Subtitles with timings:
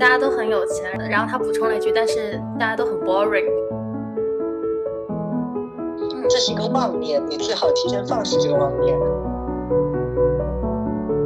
[0.00, 3.44] 大家都很有钱，然后他补充了一句，但是大家都很 boring。
[6.26, 8.98] 这是一个妄念，你最好提前放弃这个妄念。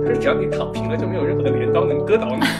[0.02, 2.40] 可是只要你躺平了，就没有任何的镰刀能割倒你。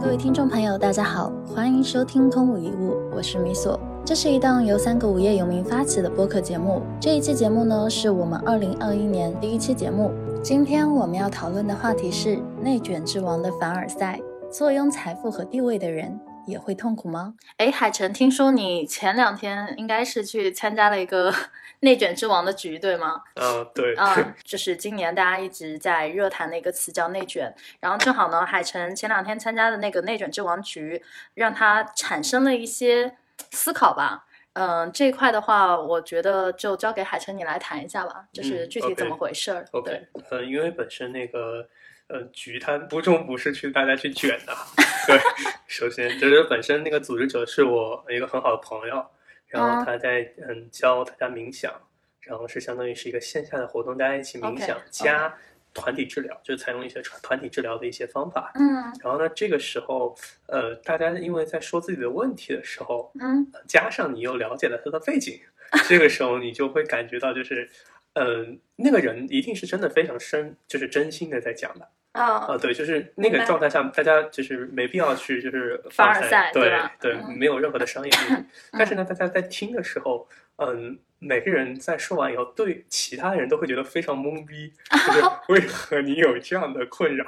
[0.00, 3.76] 各位听众朋友，大家好，欢迎收听《空无一物》，我是米索。
[4.04, 6.80] 这是一档由三个无业游民发起的播客节目。
[7.00, 10.12] 这一期节目呢，是我们二零二一年第一期节目。
[10.44, 14.20] 今天我们要讨论的话题是内卷之王的凡尔赛。
[14.48, 17.34] 坐拥财富和地位的人也会痛苦吗？
[17.56, 21.34] 哎，海晨，听说你前两天应该是去参加了一个
[21.80, 23.22] 内卷之王的局，对吗？
[23.34, 23.94] 呃，对。
[23.96, 27.52] 嗯，就是今年大家一直在热谈的一个词叫内卷。
[27.80, 31.02] 然后正好呢，海晨前两天参加的那个内卷之王局，
[31.34, 33.16] 让他产生了一些
[33.50, 34.26] 思考吧。
[34.52, 39.64] 嗯，这一块的话，我觉得就交给海晨你来谈一下吧，就是具体怎么回事儿。
[39.72, 41.66] OK，嗯，因为本身那个
[42.08, 44.54] 呃局它不重不是去大家去卷的，
[45.06, 45.18] 对，
[45.66, 49.04] 首先就是本身那个组织者是我一个很好的朋友，
[49.46, 51.72] 然后他在嗯教大家冥想，
[52.20, 55.34] 然后是相当于是一个线下的活动，大家一起冥想加。
[55.74, 60.14] 团体治疗就是采用一些团团体治疗的一些方法，嗯，然后呢，这个时候，
[60.46, 65.40] 呃，大家因为在说自己的问题的时候，嗯，加上你又了解了他的背景，
[65.88, 67.66] 这个时候你就会感觉到，就是，
[68.14, 80.98] 嗯，那个人一定是真的非常深，就是真心的在讲的，啊，对，就是那个状态下，大家就是没必要去就是 凡尔赛，对对，没有任何的商业利益， 但是呢，大家在听的时候，嗯。
[81.24, 87.24] 每个人在说完以后，对其他的人都会觉得非常懵逼， 就是为何你有这样的困扰？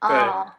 [0.00, 0.10] 对，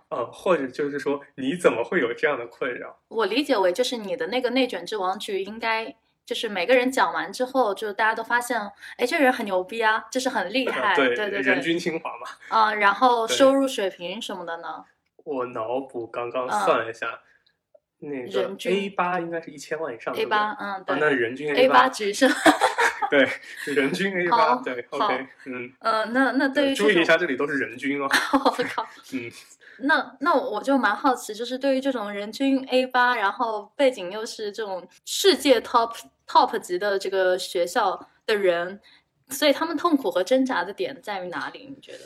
[0.08, 2.98] 呃，或者就是说你怎么会有这样的困扰？
[3.10, 5.94] 我理解为就是你的那个内卷之王局，应该
[6.30, 8.62] 就是每个人讲完之后，就大家都发现，
[8.98, 12.28] 哎，这人很牛逼啊，就是很厉害，对对对，人均清华嘛。
[12.50, 14.86] 啊，然后 收入水平什么的呢？
[15.24, 17.20] 我脑补刚刚算了一下。
[18.02, 20.16] 那个 A 八应该是一千万以上。
[20.16, 22.30] A 八，嗯， 对，那人均 A 八只是，
[23.10, 23.28] 对，
[23.74, 28.08] 人均 A 八，对，OK，嗯，呃，那那对于注意一下，这里都是人均哦。
[28.46, 29.30] 我靠，嗯，
[29.82, 35.96] 那那我就蛮好奇，就是对于这种人均 A 八，然后背景又是这种世界 top
[36.28, 38.80] top 级的这个学校的人，
[39.30, 41.68] 所以他们痛苦和挣扎的点在于哪里？
[41.68, 42.00] 你觉得？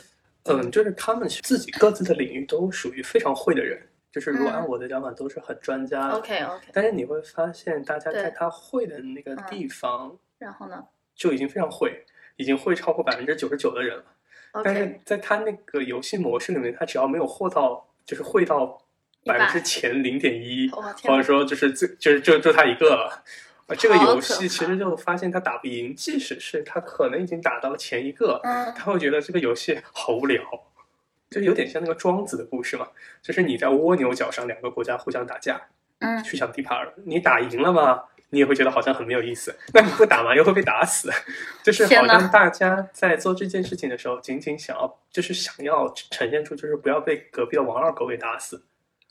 [0.44, 3.80] 嗯，就是他们自己各自的领域都属于非常会的人。
[4.12, 6.10] 就是如果按我的讲法，都是很专家。
[6.10, 6.66] OK OK。
[6.72, 10.84] 但是你会发现，大家在他会的那个地方，然后呢，
[11.16, 12.04] 就已经非常会，
[12.36, 14.04] 已经会超过百分之九十九的人了。
[14.62, 18.80] 但是在他那个游戏模式里面，他只要没有获到，就是会到
[19.24, 23.24] 百分之前零点一，或者说就是最就是就就他一个了。
[23.78, 28.40] 这个游戏其实就发现他打不赢，即使是他可能已经打到了前一个，
[28.76, 30.42] 他会觉得这个游戏好无聊。
[31.30, 32.86] 就有点像那个庄子的故事嘛，
[33.20, 35.60] 就是你在蜗牛角上，两个国家互相打架，
[35.98, 38.04] 嗯，去抢地盘你打赢了嘛，
[38.34, 39.56] 你也会觉得好像很没有意思。
[39.72, 41.10] 那你不打嘛，又会被打死。
[41.62, 48.62] 就是好像大家在做这件事情的时候，仅仅想要，就是想要呈现出，就是不要被隔壁的王二狗给打死。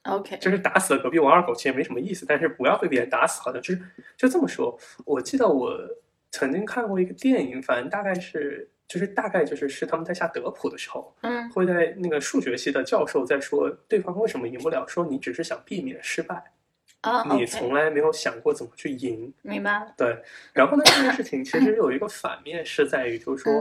[0.03, 3.81] OK，就是打死了隔壁王二狗其实没什么意思，但是不要被别人打死，好像就是
[4.17, 4.77] 就这么说。
[5.05, 5.75] 我记得我
[6.29, 8.69] 曾经看过一个电影，反正大概是。
[8.85, 16.43] 就是大概就是是他们在下德普的时候，嗯，会在那个数学系的教授在说对方为什么赢不了，说你只是想避免失败，
[17.03, 19.93] 啊，你从来没有想过怎么去赢，明白？
[19.97, 20.17] 对。
[20.51, 23.53] 然后呢，这件事情 其实有一个反面是在于，就是说，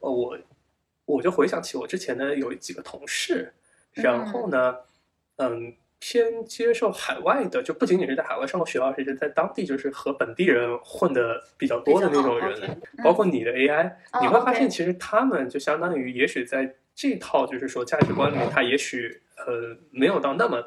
[0.00, 0.38] 呃，我
[1.06, 3.52] 我就回想起我之前呢有几个同事，
[3.92, 4.76] 然后呢，
[5.36, 5.74] 嗯。
[6.00, 20.62] 偏接受海外的，就不仅仅是在海外上过学而且在当地就是和本地人混的比较多的那种人，包括你的 AI，你会发现其实他们就相当于，也许在这套就是说价值观里面，他也许呃没有到那么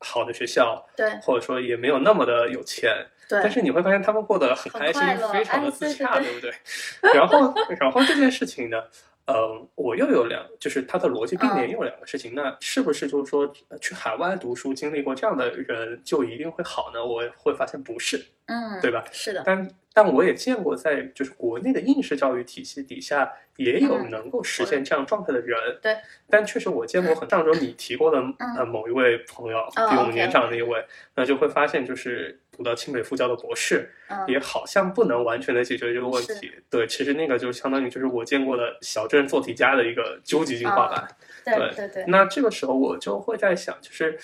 [0.00, 2.90] 好的学校，对，或者说也没有那么的有钱，
[3.28, 5.02] 对，但是你会发现他们过得很开心，
[5.32, 6.52] 非常的自洽，对不对？
[7.14, 8.82] 然后，然后这件事情呢？
[9.26, 17.04] 呃，我又有两，就是它的逻辑并联又有两个事情，那是不是就是说去海外读书经历过这样的人就一定会好呢？
[17.04, 19.04] 我会发现不是，嗯，对吧？
[19.10, 25.96] 是的，但但我也见过在就是国内的应试教育体系底下也有能够实现这样状态的人，对。
[26.30, 28.22] 但确实我见过很上周你提过的
[28.56, 30.84] 呃某一位朋友比我们年长的一位，
[31.16, 32.40] 那就会发现就是。
[32.56, 33.90] 读到清北复交的博士，
[34.26, 36.50] 也好像不能完全的解决这个问题。
[36.70, 41.06] 对，其实那个就相当于就是我见过的小镇做题家的一个究极进化版。
[41.44, 42.04] 对对对。
[42.06, 44.18] 那这个时候我就会在想，就是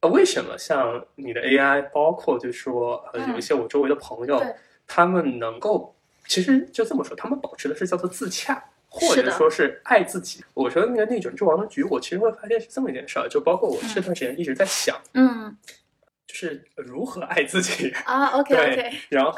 [0.00, 4.40] 呃，为什么像你的 AI，包括就是说呃，有一些我周围的朋友，
[4.86, 5.94] 他们能够，
[6.26, 8.64] 其实就这么说，他们保持的是叫做自洽。
[8.94, 10.44] 或者说是爱自己。
[10.52, 15.56] 我觉得那个内卷之王的局，我其实会发现是这么一件事儿，就包括我这段时间一直在想，嗯，
[16.32, 18.28] 就是如何爱自己啊。
[18.40, 19.32] OK OK，然后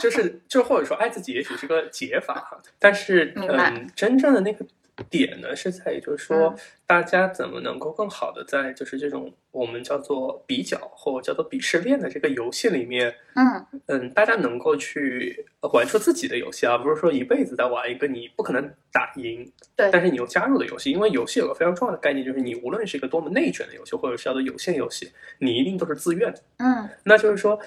[0.00, 4.66] 就是就或者说爱自己，也许是个解法哈，但是嗯，真正的那个。
[5.04, 6.54] 点呢是在于，就是说，
[6.86, 18.62] 大家怎么能够更好的在就是这种我们叫做比较或叫做鄙视链的这个游戏里面，嗯嗯，大家能够去玩出自己的游戏而不是说一辈子在玩一个你不可能
[18.92, 20.90] 打赢，对，但是你又加入的游戏。
[20.90, 26.40] 因为游戏有个非常重要的概念，就是你无论是一个多么内卷的游戏，或者是叫做有限游戏，你一定都是自愿的。
[26.58, 27.58] 嗯，那就是说，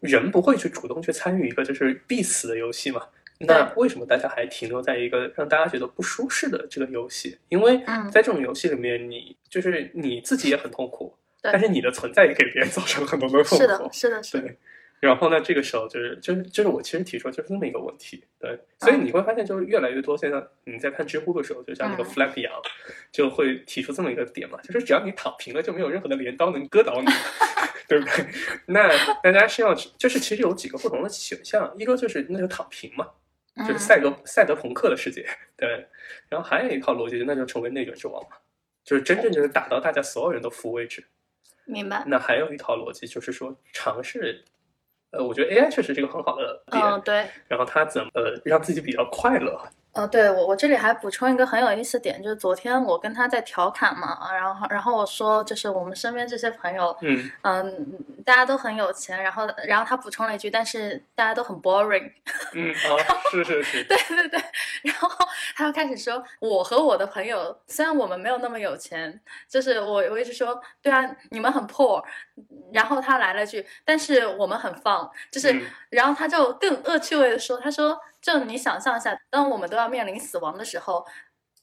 [0.00, 3.02] 人不会去主动去参与一个就是必死的游戏嘛。
[3.40, 7.38] 那为什么大家还停留在一个让大家觉得不舒适的这个游戏？
[7.48, 7.80] 因为
[8.12, 13.64] 在这种游戏里面，你就是你自己也很痛苦，但是你的存在也给别人造成了很多的痛苦。
[13.64, 14.54] 是的，是的，是的。
[15.00, 18.60] 然后呢，这个时候就是就是就是我其实提出就是那么一个问题，对。
[18.78, 22.52] 所以你会发现，就是越来越多现在你在看知乎的时候，就像那个 Flap 一样，
[23.10, 27.06] 就会提出这么一个点嘛，就是只要你躺平了，就没有任何的镰刀能割倒你，
[27.88, 28.26] 对不对？
[28.66, 28.90] 那
[29.22, 33.08] 大家是要就是其实有几个不同的选项，一个就是那就躺平嘛。
[33.56, 35.26] 就是赛德赛德朋克的世界，
[35.56, 35.86] 对。
[36.28, 38.36] 然后还有一套逻辑，那就成为内卷之王嘛，
[38.84, 41.04] 就是真正就是打到大家所有人都服为止。
[41.64, 42.02] 明白。
[42.06, 44.44] 那还有一套逻辑，就是说尝试，
[45.10, 46.82] 呃，我觉得 AI 确实是一个很好的点。
[46.82, 47.26] 嗯，对。
[47.48, 49.60] 然后它怎么呃让自己比较快乐？
[49.92, 57.30] 呃，对我我这里还补充一个很有意思点，就是昨天我跟他在调侃嘛，然后然后我说就是我们身边这些朋友，嗯。
[57.42, 62.12] 嗯，大家都很有钱，然后然后他补充了一句，但是大家都很 boring，
[62.54, 62.98] 嗯，哦，
[63.32, 64.40] 是是是，对对对，
[64.82, 65.08] 然后
[65.56, 72.00] 他又开始说，我和我的朋友虽然我们没有那么有钱，就是我我一直说，对啊，你们很 poor，
[72.72, 77.98] 然后他来了句，但是我们很放，就是，然后他就更恶趣味的说，他说。
[78.20, 81.06] 就你想象一下，当我们都要面临死亡的时候，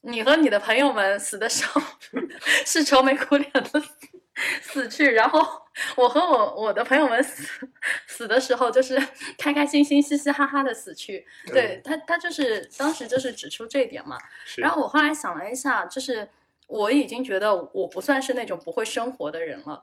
[0.01, 1.81] 你和你的朋友们死的时候
[2.65, 3.83] 是愁眉苦脸的
[4.61, 5.39] 死去，然后
[5.95, 7.67] 我和我我的朋友们死
[8.07, 9.01] 死的时候就是
[9.37, 11.25] 开开心心、嘻嘻哈哈的死去。
[11.47, 14.17] 对他，他就是当时就是指出这一点嘛。
[14.57, 16.27] 然后我后来想了一下，就是。
[16.67, 19.81] 我已经觉得我不算是那种不会生活的人了，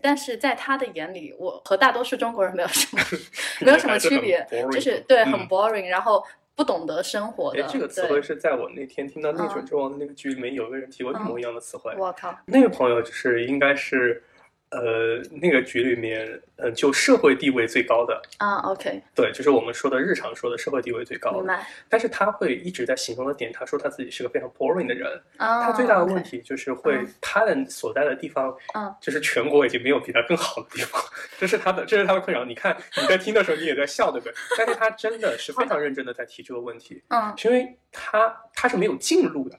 [0.00, 3.02] 但是在他的眼里，我和大多数中国人没有什么
[3.64, 6.22] 没有什么区别，就是对很 boring，然后
[6.54, 7.62] 不懂得生活的。
[7.64, 11.94] 这个词汇是在我那天听到《内卷之王》的那个剧里面，有个人提过一模一样的词汇。
[11.98, 14.22] 我靠，那个朋友就是应该是。
[14.70, 21.38] 呃，那个局里面，嗯，就社会地位最高的啊，OK，对，就是我们说的日常说的社会地位最高的。
[21.38, 21.66] 明白。
[21.88, 25.08] 但是他会一直在形容的点，他说他自己是个非常 boring 的人。
[25.38, 31.00] 他最大的问题就是会他的所在的地方，嗯，就是全国已经没有比他更好的地方。
[31.38, 32.44] 这是他的，这是他的困扰。
[32.44, 34.34] 你看你在听的时候，你也在笑，对不对？
[34.58, 37.02] 但是他真的是非常认真的在提这个问题。
[37.08, 39.58] 嗯，是因为他他是没有进入的。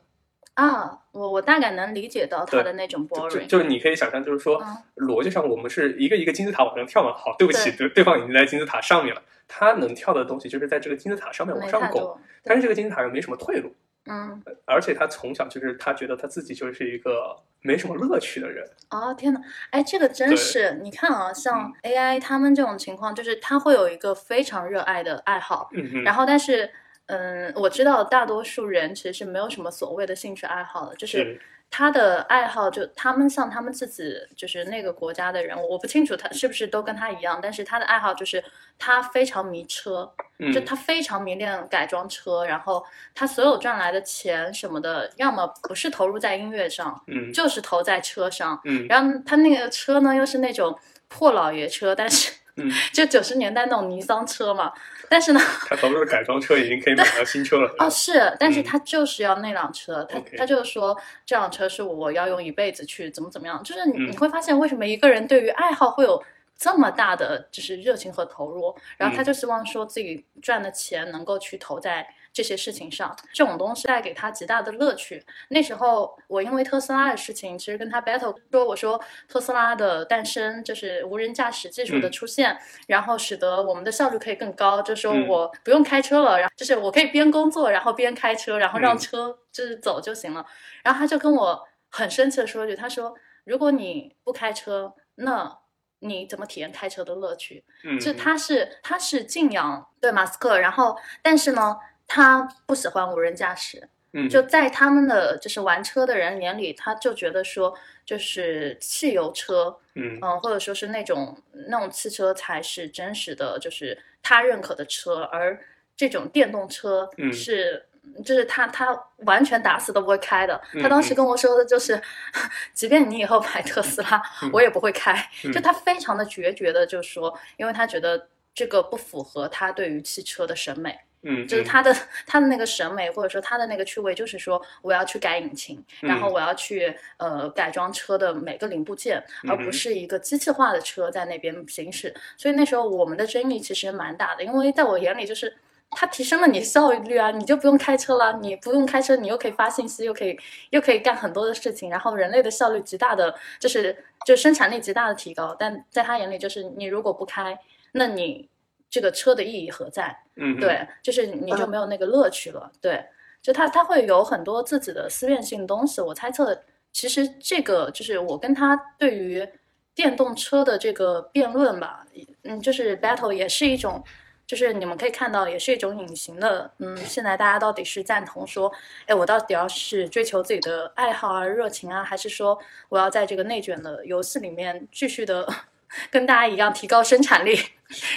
[0.58, 4.60] 啊，我我大概能理解到他的那种 boring，就是你可以想象，就是说
[4.96, 7.14] 逻辑上我们是一个一个金字塔往上跳嘛。
[7.14, 13.72] 好，对不起，对对方已经在金字塔上面了，他能跳的东西就是在这个金字塔上面往上拱，但是这个金字塔上没什么退路。
[14.08, 18.68] 嗯，而且他从小就是他觉得他自己就是一个没什么乐趣的人。
[18.90, 19.40] 哦天哪，
[19.70, 25.70] 哎，这个真是，你看啊，像 AI 他们这种情况，就是他会有一个非常热爱的爱好，
[26.04, 26.68] 然后但是。
[27.08, 31.42] 嗯，我知道大多数人其实是没有什么所谓的兴趣爱好的，就是。
[31.70, 38.42] 他的爱好就他们像他们自己就是那个国家的人，我不清楚他是不是都跟他一样，但是他的爱好就是
[38.80, 40.10] 他非常迷车，
[40.54, 42.82] 就他非常迷恋改装车，然后
[43.14, 50.74] 他所有赚来的钱什么的，要么不是投入在音乐上，嗯，就是投在车上，嗯，然后他那个车呢又是那种
[51.10, 52.32] 破老爷车，但是。
[52.60, 54.74] 嗯， 就九十年代那种尼桑车嘛，
[55.10, 57.76] 但是呢， 他投入的改装车已经可以买到新车了。
[57.80, 66.22] 哦，是，但是他就是要那辆车，他他就是说这辆车是我要用一辈子去怎么怎么样，就是你你会发现为什么一个人对于爱好会有
[66.58, 72.08] 这么大的就是热情和投入，然后他就希望说自己赚的钱能够去投在。
[72.38, 75.26] 这些事情上，这种东西带给他极大的乐趣。
[75.50, 84.80] 那时候，我因为特斯拉的事情，其实跟他 battle 说，我说特斯拉的诞生就是无人驾驶技术的出现，然后使得我们的效率可以更高。
[84.84, 90.46] 就说我不用开车了，然后就是我可以边工作，然后边开车，然后让车就是走就行了。
[90.84, 93.16] 然后他就跟我很生气的说一句，他说
[93.46, 95.58] ：“如果你不开车，那
[96.02, 101.78] 你怎么体验开车的乐趣？”嗯就他是他是敬仰对马斯克，然后但是呢。
[102.08, 111.38] 他不喜欢无人驾驶，嗯，就在他们的就是玩车的人眼里，他就觉得说，就是汽油车，嗯嗯，或者说是那种
[111.68, 115.60] 那种汽车才是真实的，就是他认可的车，而
[115.96, 117.86] 这种电动车是
[118.24, 120.60] 就是他他完全打死都不会开的。
[120.82, 122.02] 他当时跟我说的就是，
[122.74, 124.22] 即便你以后买特斯拉，
[124.54, 125.14] 我也不会开。
[125.54, 130.98] 就他非常的决绝的就说，因为他觉得这个不符合他对于汽车的审美。
[131.24, 131.94] 嗯，就是他的
[132.26, 142.14] 他的那个审美，或者说他的那个趣味，就是说我要去改引擎，然后我要去呃改装车的每个零部件，而不是一个机器化的车在那边行驶。
[142.38, 145.58] 所以那时候我们的争议其实蛮大的，因为在我眼里就是
[145.90, 155.56] 它提升了你效率啊，你就不用开车了，你不用开车，你又可以发信息，又可以又可以干很多的事情，然后人类的效率极大的就是就生产力极大的提高。
[155.58, 157.60] 但在他眼里就是你如果不开，
[157.94, 158.48] 那你。
[158.90, 160.18] 这个车的意义何在？
[160.36, 162.72] 嗯，对，就是你就没有那个乐趣了。
[162.80, 163.04] 对，
[163.42, 166.00] 就他他会有很多自己的思辨性东西。
[166.00, 169.48] 我猜测，其实这个就是我跟他对于
[169.96, 172.06] 电动车的这个辩论吧，
[172.44, 174.04] 嗯，就是 battle 也是一种，
[174.46, 176.72] 就是你们可以看到，也是一种隐形的。
[176.78, 178.72] 嗯，现在大家到底是赞同说，
[179.08, 182.58] 哎，我到底要是追求自己的爱好啊、热情啊，还是说
[182.90, 185.48] 我要在这个内卷的游戏里面继续的？
[186.12, 187.58] 跟大家一样提高生产力，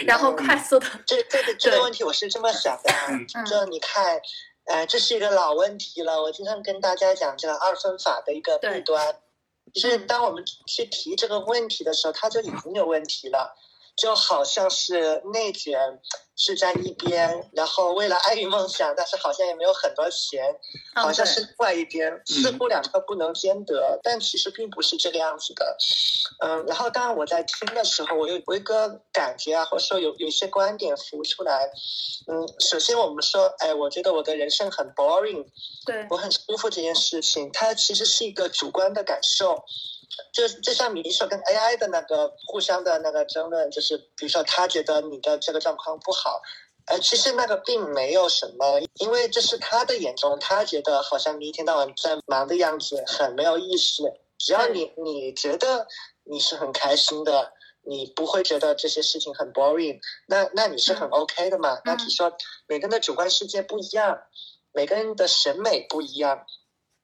[0.06, 0.86] 然后快速的。
[1.06, 4.20] 这这个这个问题我是这么想的，就你看，
[4.64, 6.20] 呃，这是一个老问题了。
[6.22, 9.16] 我经常跟大家讲这个二分法的一个弊端，
[9.72, 13.56] 就是当我们去提这个问题的时候，它就已经有问题了。
[13.96, 15.78] 就好像是内卷
[16.36, 20.42] 是在一边，然后为了爱与梦想，但是好像也没有很多钱，
[20.94, 25.76] 好像是另外一边，似乎两个不能兼得，但其实并不是这个样子的。
[26.42, 31.70] 嗯，然后当然我在听的时候，我有我一个感觉啊，或者说有有一些观点浮出来。
[32.26, 35.44] 嗯，首先我们说，哎，我觉得我的人生很 boring，
[35.84, 39.62] 对我很舒服这件事情，它其实是一个主观的感受。
[40.32, 46.42] 就就像你说跟 AI 的那个互相的那个争论，就是比如说他觉得你的这个状况不好，
[46.86, 54.02] 呃，其实那个并没有什么，因为这是他的眼中，他觉得好像你一天到晚在忙的样子很没有意思。
[54.38, 55.86] 只要你你觉得
[56.24, 57.52] 你是很开心的，
[57.82, 61.78] 你不会觉得这些事情很 boring，那那你是很 OK 的嘛？
[61.84, 62.32] 那你说
[62.66, 64.18] 每个人的主观世界不一样，
[64.72, 66.46] 每个人的审美不一样。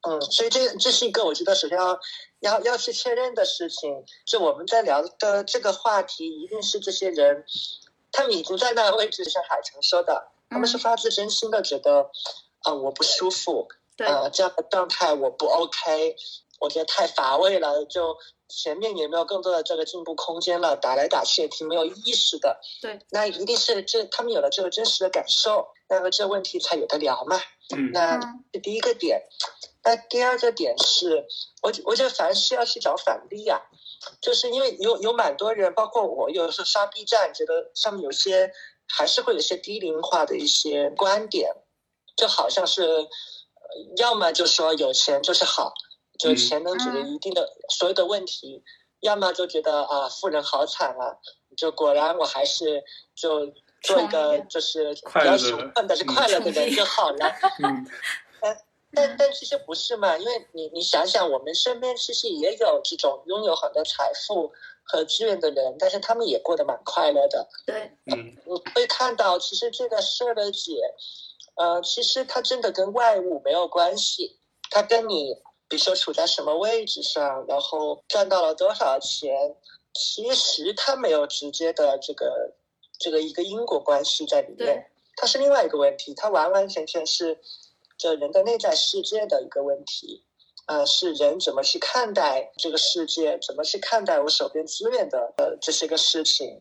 [0.07, 1.99] 嗯，所以这这是一个我觉得首先要
[2.41, 4.05] 要要去确认的事情。
[4.25, 7.45] 就我们在聊的这个话题，一定是这些人，
[8.13, 12.11] 他们已经在那个位置，像海城说的，他们是发自真心的觉得，
[12.63, 16.17] 啊，我不舒服，啊，这样的状态我不 OK，
[16.61, 18.17] 我觉得太乏味了，就
[18.49, 22.61] 前面也没有更多的这个进步空间了，打来打去也挺没有意思的。
[22.81, 27.41] 对，那一定是这他们有了这个真实的感受，那么这问题才有的聊嘛。
[27.75, 28.21] 嗯，那
[28.53, 29.23] 这第一个点。
[29.85, 31.25] 那第二个点是，
[31.63, 33.61] 我我觉得凡事要去找反例啊，
[34.21, 38.51] 就是因为有有蛮多人，包括我，有时候刷 B 站，觉得上面有些
[38.89, 41.53] 还是会有些低龄化的一些观点，
[42.17, 43.07] 就好像是，
[43.97, 45.73] 要么就说有钱就是好，
[46.19, 48.65] 就钱能解决一定的所有的问题，
[48.99, 51.19] 要么就觉得啊富人好惨啊，
[51.57, 52.83] 就果然我还是
[53.15, 53.53] 就
[53.95, 57.19] 做一个就是比较穷困但是快乐的人就好了。
[57.63, 57.87] 嗯。
[58.95, 64.51] 但但其实不是嘛，因为你你想想，我们身边其实也有这种拥有很多财富
[64.85, 67.47] 和资源的人，但是他们也过得蛮快乐的。
[67.67, 70.81] 对，嗯，你会看到，其实这个事儿的解，
[71.57, 74.39] 呃，其实它真的跟外物没有关系，
[74.71, 75.35] 它跟你
[75.69, 79.57] 比如说处在什么位置上，然后赚到了多少钱，
[79.93, 82.55] 其实它没有直接的这个
[82.99, 87.39] 这个一个因果关系在里面，它是另外一个问题，它完完全全是。
[87.99, 90.23] 这人的内在世界的一个问题，
[90.67, 96.61] 呃，是人怎么去看待这个世界，怎么去看待我手边资源的呃这些个事情。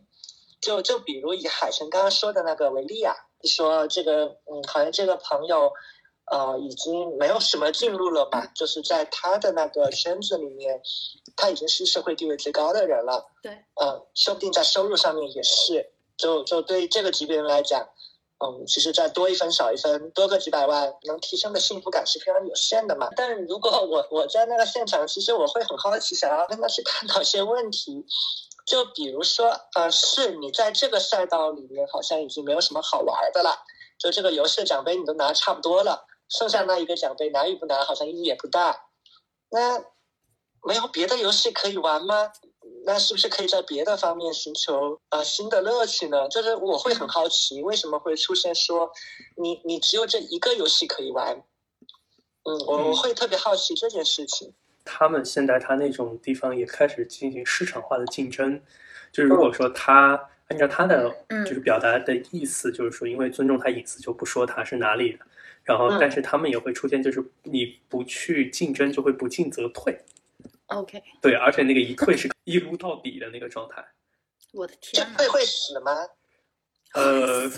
[0.62, 3.14] 就就比如以海神刚刚说的那个为例啊，
[3.44, 5.74] 说这个嗯，好像这个朋友
[6.32, 10.82] 呃已经没有什么进入了吧，就是在他的那个圈子里面，
[11.36, 13.30] 他已经是社会地位最高的人了。
[13.44, 15.92] 对，嗯，说不定在收入上面也是。
[16.18, 17.88] 就就对这个级别人来讲。
[18.38, 23.08] 嗯，其实再多一分少一分，多个几百万，能提升的幸福感是非常有限的嘛。
[23.16, 28.06] 但如果我我在那个现场，其实我会很好奇，想要跟他去探讨一些问题。
[28.66, 33.64] 就比如说，呃，是你在这个赛道里面好像已经没有什么好玩的了，
[33.98, 38.88] 就这个游戏的奖杯你都拿差不多了，剩下那一个奖杯拿与不拿好像意义也不大。
[39.50, 39.80] 那
[40.62, 42.34] 没有别的游戏可以玩吗？
[42.86, 46.30] 那是不是可以在别的方面寻求啊新的乐趣呢？
[46.30, 48.92] 就是我会很好奇，为什么会出现说
[49.38, 51.44] 你你只有这一个游戏可以玩？
[52.44, 54.54] 嗯，我我会特别好奇这件事情。
[54.84, 58.62] 他们现在他那种地方也开始进行市场化的竞争，
[59.12, 61.12] 就是如果说他按照他的
[61.44, 65.26] 就是表达的意思，就是说因为尊重他隐私就不说他是哪里的，
[65.64, 70.00] 然后嗯但是他们也会出现，就是你不去竞争，就会不进则退。
[70.68, 73.86] OK，对，而且那个一退是一撸到底的那个状态。
[74.54, 75.92] 我的天呐，会会死吗？
[76.94, 77.52] 呃，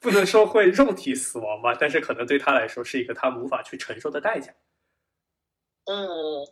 [0.00, 4.52] 不能说会肉体死亡吧，但是可能对他来说是一个他无法去承受的代价。
[5.86, 6.44] 嗯，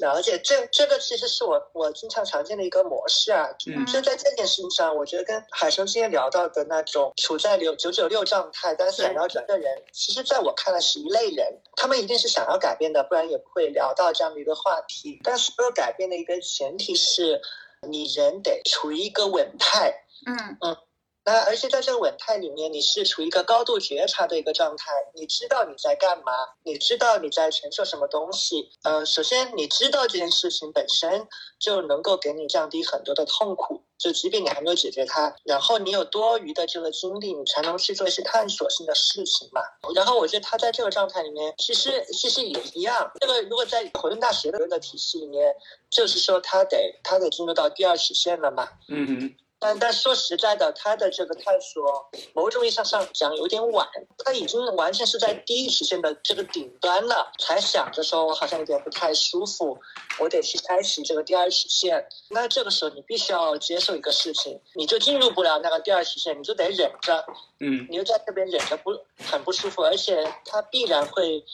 [0.00, 0.38] 了解。
[0.38, 3.48] 这这个其实是我我经常常见的一个模式啊。
[3.66, 11.60] 嗯就在这件事情上，我觉得跟海生之前聊到的那种处在九九九六状态但是想要转的人，其实在我看来是一类人。
[11.76, 15.20] 他们一定是想要改变的，不然也不会聊到这样的一个话题。
[15.22, 17.40] 但所有改变的一个前提是，
[17.88, 20.04] 你人得处于一个稳态。
[20.26, 20.76] 嗯嗯
[21.24, 26.32] 那而且在这个稳态里面，你是处于一个高度觉察的一个状态，你知道你在干嘛，
[26.64, 28.70] 你知道你在承受什么东西。
[28.82, 39.60] 呃，首先你知道这件事情本身就能够给你降低很多的痛苦，就即便你还没有解决它，然后你有多余的这个精力，你才能去做一些探索性的事情嘛。
[39.94, 43.10] 然后我觉得他在这个状态里面，其实其实也一样。
[43.20, 45.54] 这个如果在混沌大学的体系里面，
[45.90, 48.68] 就是说他得他得进入到第二曲线了嘛。
[48.88, 53.86] 嗯哼，但但说实在的，他的这个探索，某种意义上上讲有点晚，
[54.24, 59.78] 他已经完全是在第一曲线的这个顶端了，才想着说我好像有点不太舒服，
[60.18, 62.08] 我得去开启这个第二曲线。
[62.30, 67.22] 那这个时候你必须要接受一个事情，你就进入不了那个第二曲线，你就得忍着，
[67.60, 71.44] 嗯你就在这边忍着不很不舒服，而且他必然会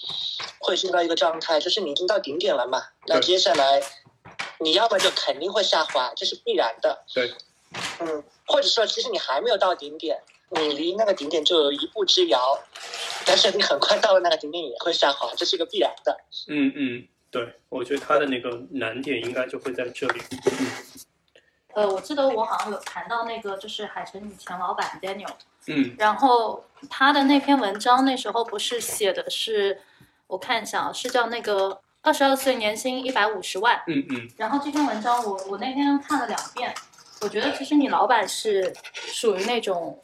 [0.60, 3.82] 会进到一个状态，就是你已经到顶点了嘛，那接下来
[4.60, 7.04] 你要么就肯定会下滑，这是必然的。
[7.12, 7.34] 对，
[8.00, 12.58] 嗯，或者说其实你还没有到顶点，你离那个顶点就有一步之遥，
[13.24, 16.16] 但是你很快到了那个顶点也会下滑，这是一个必然的。
[16.48, 20.20] 嗯嗯，对，我觉得他的那个难点应该就会在这里。
[21.74, 25.28] 呃，我记得我好像有谈到那个，就是海城以前老板 Daniel，
[25.66, 29.78] 嗯然后他的那篇文章那时候不是写的是，
[30.26, 33.82] 我看一下啊，是叫那个二十二岁年薪一百五十万。
[33.88, 36.74] 嗯嗯然后这篇文章我我那天看了两遍，
[37.22, 39.98] 我觉得其实你老板是属于那种，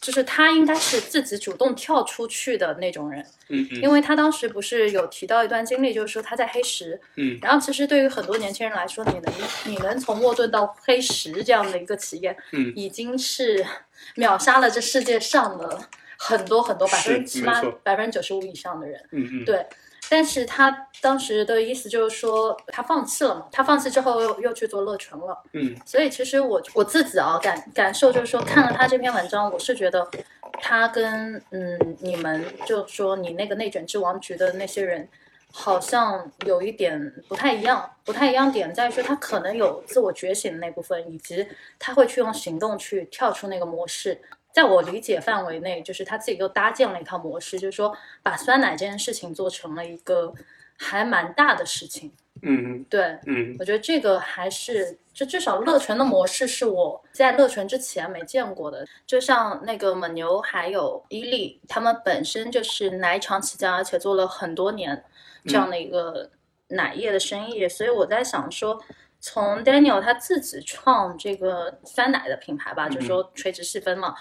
[0.00, 7.38] 就是他应该是自己主动跳出去的那种人，嗯嗯因为他当时不是有提到一段经历，就是说他在黑石，嗯。
[7.42, 9.32] 然后其实对于很多年轻人来说，你能
[9.64, 13.64] 你能从沃顿到黑石这样的一个企业，嗯，已经是
[14.16, 15.78] 秒杀了这世界上的
[16.16, 17.80] 很多很多百分之起码没错。
[17.82, 19.00] 百分之九十五以上的人。
[19.10, 19.66] 嗯嗯，对，
[20.12, 25.42] 但是他当时的意思就是说他放弃了嘛，他放弃之后又又去做乐纯了。
[25.54, 30.06] 嗯所以其实我我自己啊感感受就是说，看了他这篇文章，我是觉得
[30.60, 35.08] 他跟嗯你们就说你那个内卷之王局的那些人。
[35.54, 41.46] 好像有一点不太一样，不太一样点在于说他可能有自我觉醒的那部分，以及
[41.78, 44.18] 他会去用行动去跳出那个模式。
[44.52, 50.32] 在我理解范围内，就是他自己又搭建了一套模式，就是说把酸奶这件事情做成了一个
[50.76, 52.12] 还蛮大的事情。
[52.42, 58.86] 嗯对，嗯我觉得这个还是，就至少乐纯的模式是我在乐纯之前没见过的。
[59.06, 65.04] 就像那个蒙牛还有伊利，他们本身就是奶厂起家，而且做了很多年
[65.44, 66.30] 这样的一个
[66.68, 68.82] 奶业的生意，所以我在想说。
[69.24, 74.16] 从 Daniel 他自己创这个酸奶的品牌吧，就说垂直细分嘛，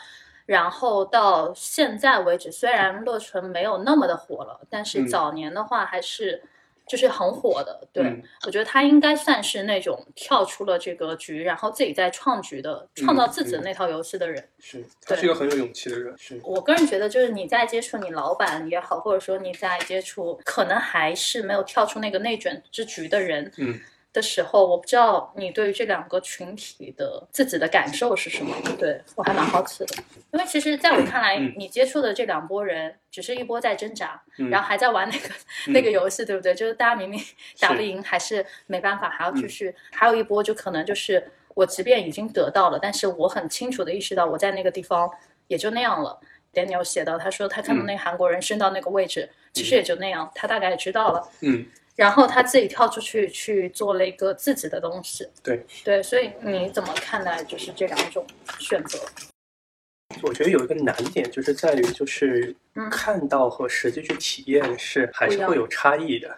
[0.51, 6.43] 然后到现在为止，虽然乐纯没有那么的火了，但是嗯早年的话还是
[6.85, 7.87] 就是很火的。
[7.93, 14.45] 对、嗯我觉得他应该算是那种跳出了这个局，然后自己在创局的，创造自己的那套游戏的人。
[14.59, 16.13] 是，他是一个很有勇气的人。
[16.17, 23.79] 是，我个人觉得，就是你在接触你老板也好，或者说你在接触可能还是没有跳出那个内卷之局的人，嗯。
[24.13, 28.55] 的时候，我不知道你对于这两个群体的自己的感受是什么？
[28.77, 29.95] 对我还蛮好奇的，
[30.31, 35.27] 因为其实在我看来，嗯你接触的这两波人，只是一波在挣扎，嗯然后还在玩那个、
[35.67, 36.53] 嗯那个游戏，对不对？
[36.53, 37.19] 就是大家明明
[37.59, 39.73] 打不赢，还是没办法，还要继续。
[39.91, 45.09] 还有一波就可能就是我即便已经得到了，但是我很清楚的意识到我在那个地方
[45.47, 46.19] 也就那样了。
[46.53, 51.29] Daniel 写到，他说他看到那个韩国人升到那个位置，其实也就那样，他大概也知道了。
[51.41, 55.27] 嗯然后他自己跳出去去做了一个自己的东西。
[55.43, 58.25] 对对，所以你怎么看待就是这两种
[58.59, 58.99] 选择？
[60.21, 66.35] 我觉得有一个难点就是在于，就是嗯看到和实际去体验是还是会有差异的。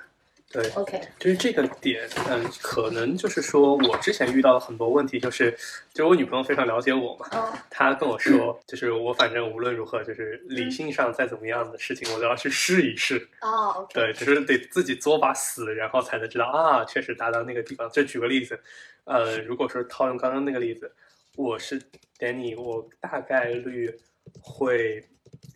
[0.53, 5.49] 对，OK，就是这个点，嗯，可能就是说我之前遇到了很多问题，就是，
[5.91, 13.27] 就是我女朋友非常了解我嘛，嗯她跟我说，就是我反正无论如何，就是理性上再怎么样的事情，我都要去试一试。
[13.41, 17.89] 哦对，就是得自己作把死，然后才能知道啊，确实达到那个地方。
[17.89, 18.59] 就举个例子，
[19.05, 20.93] 呃，如果说套用刚刚那个例子，
[21.35, 21.81] 我是
[22.19, 23.91] Danny，我大概率
[24.39, 25.03] 会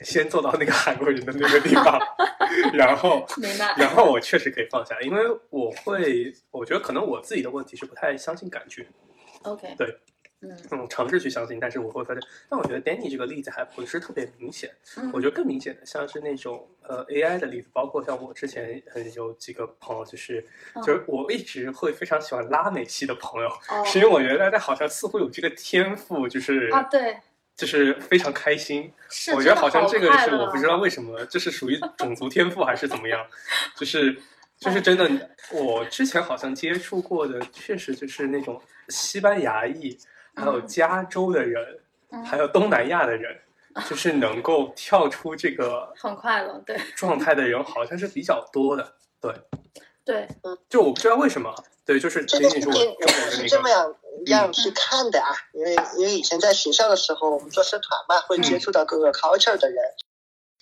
[0.02, 2.00] 先做到那个韩国人的那个地方，
[2.74, 3.26] 然后，
[3.78, 8.86] 然后我确实可以放下，因为我会，我觉得可能我自己的问题是不太相信感觉
[9.44, 9.88] ，OK，对，
[10.42, 10.56] 嗯。
[10.70, 20.84] 嗯，尝试去相信，但是我会发现，但我觉得 Danny 这个例子还不是特别明显，嗯，我觉得更明显的像是那种呃 AI 的例子，包括像我之前嗯有几个朋友，就是嗯。
[20.84, 23.84] 就是我一直会非常喜欢拉美系的朋友，哦。
[23.84, 27.18] 是因为我觉得大家好像似乎有这个天赋，就是啊，对，
[27.58, 28.94] 就是非常开心。
[29.10, 33.26] 是，我觉得好像这个是我不知道为什么，这是属于种族天赋还是怎么样，
[33.76, 34.16] 就是
[34.60, 39.98] 就是真的，我之前好像接触过的，确实就是那种西班牙裔，
[40.36, 41.80] 还有嗯加州的人，
[42.12, 43.36] 嗯还有东南亚的人，
[43.90, 48.94] 就是能够跳出这个 很快乐，对状态的人，好像是比较多的。
[49.20, 49.34] 对，
[50.06, 50.28] 对，
[50.70, 51.54] 就我不知道为什么，
[51.86, 59.96] 对，就是这仅仅是我我中国的是那个，这么样样去看的啊，因为因为以前在学校的时候，我们做社团嘛，会接触到各个 culture 的人。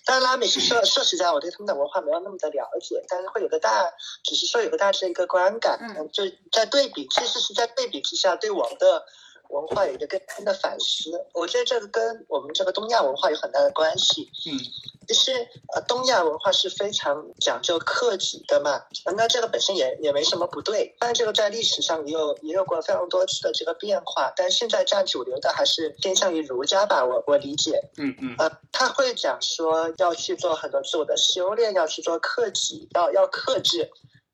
[0.04, 3.92] 当然，拉美是说说实在，我对他们的文化没有那么的了解，但是会有个大，
[4.22, 5.80] 只是说有个大致的一个观感。
[6.12, 9.04] 就在对比，其实是在对比之下，对我们的
[9.50, 11.10] 文化有一个更深的反思。
[11.34, 14.30] 我觉得这个跟我们这个东亚文化有很大的关系。
[14.46, 14.58] 嗯。
[15.06, 15.30] 就是
[15.72, 28.34] 呃，东亚文化是非常讲究克己的嘛，呃那这个本身也也没什么不对，但这个在历史上也有也有过非常多次的这个变化，但现在占主流的还是偏向于儒家吧，我我理解，嗯嗯。
[28.38, 33.88] 呃，他会讲说要去做很多自我的修炼，要去做克己，要要克制，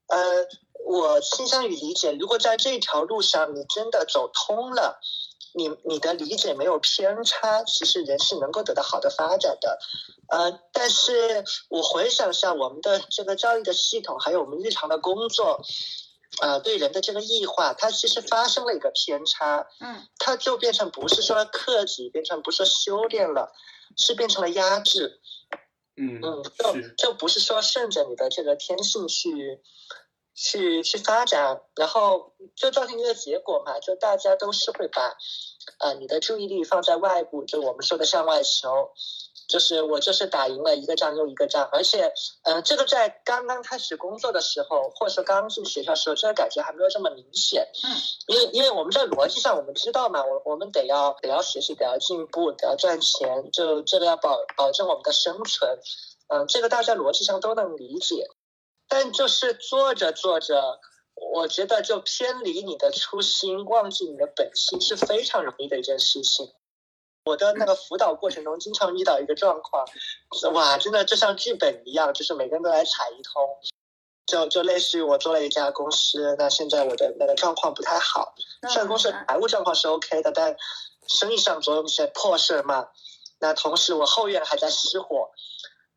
[0.08, 0.18] 呃，
[0.84, 5.00] 我倾向于理解，如果在这条路上你真的走通了。
[5.54, 9.78] 你你的理解没有偏差，其实人是能够得到好的发展的。
[10.30, 15.60] 呃，但是我回想一下我们的这个教育的系统，还有我们日常的工作，
[16.40, 23.52] 呃，对人的这个异化，它其实发生了一个偏差，嗯它就变成不是说克己，变成不是说修炼了，
[23.98, 25.20] 是变成了压制。
[25.98, 26.42] 嗯嗯，
[26.96, 29.60] 就就不是说顺着你的这个天性去
[30.34, 35.16] 去去发展，然后就造成一个结果嘛，就大家都是会把
[35.78, 38.90] 呃你的注意力放在外部，就我们说的向外求。
[39.48, 42.10] 就是我就是打赢了一个仗又一个仗，而且，
[42.42, 47.68] 呃，这个在刚刚开始工作的时候，或者说刚进学校的时候，这个感觉还没有这么明显。
[47.84, 47.90] 嗯，
[48.28, 55.78] 因为因为我们在逻辑上我们知道嘛，我我们得要得要学习，得要进步，得要赚钱，就这个要保保证我们的生存。
[56.28, 58.28] 嗯，这个大家逻辑上都能理解，
[58.92, 60.78] 但就是做着做着，
[61.14, 66.52] 我觉得就偏离你的初心，忘记你的本心是非常容易的一件事情。
[67.24, 69.86] 我的那个辅导过程中，经常遇到一个状况，
[70.52, 73.56] 哇，真的就像剧本一样，就是每个人都来踩一通，
[74.26, 78.34] 就就类似于我做了一家公司，那现在我的那个状况不太好，
[78.68, 80.54] 虽然公司的财务状况是 OK 的，但
[81.08, 82.88] 生意上总有一些破事儿嘛。
[83.40, 85.30] 那同时我后院还在失火，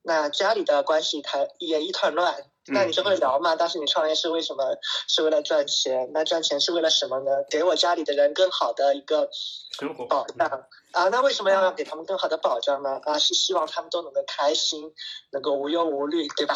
[0.02, 2.50] 那家里的关系它也一团乱。
[2.67, 3.56] 那你就会聊嘛？
[3.56, 4.63] 当时你创业是为什么？
[5.08, 6.10] 是为了赚钱？
[6.13, 7.32] 那赚钱是为了什么呢？
[7.49, 9.30] 给我家里的人更好的一个
[9.78, 10.47] 生活保障
[10.91, 11.10] 啊。
[11.10, 12.99] 那为什么要给他们更好的保障呢？
[13.04, 14.93] 啊，是希望他们都能够开心，
[15.32, 16.56] 能够无忧无虑，对吧？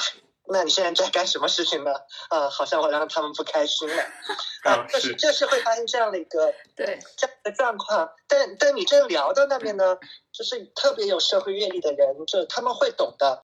[0.51, 1.91] 那你现在在干什么事情呢？
[2.29, 4.03] 啊，好像我让他们不开心了。
[4.65, 8.09] 啊，就是就是会发生这样的一个对这样的状况。
[8.27, 9.95] 但但你真聊到那边呢，
[10.31, 13.43] 就是特别有社会阅历的人，就他们会懂的。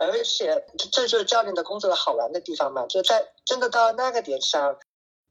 [0.00, 4.78] 而且这就是教练的工作的好玩的地方嘛，就在真的到那个点上，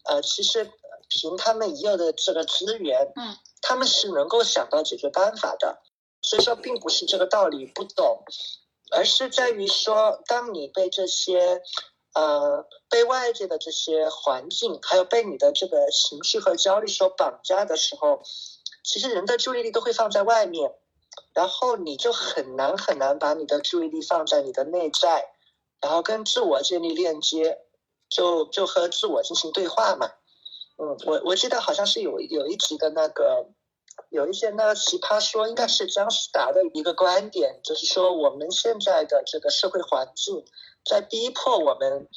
[0.06, 0.72] 呃，其实
[1.10, 5.82] 凭他们已有的这个资源，嗯，他们是能够想到解决办法的。
[6.22, 8.24] 所以说，并不是这个道理不懂，
[8.92, 11.62] 而是在于说，当你被这些
[12.14, 18.22] 呃被外界的这些环境，还有被你的这个情绪和焦虑所绑架的时候，
[18.84, 20.76] 其实人的注意力都会放在外面。
[21.34, 25.26] 然后你就很难很难把你的注意力放在你的内在，
[25.82, 27.60] 然后跟自我建立链接，
[28.10, 30.12] 就就和自我进行对话嘛。
[30.78, 33.48] 嗯，我我记得好像是有有一集的那个，
[34.10, 40.46] 有一些那个奇葩说，应该是姜思达的一个观点，就是说我们现在的这个社会环境
[40.86, 42.08] 在逼迫我们，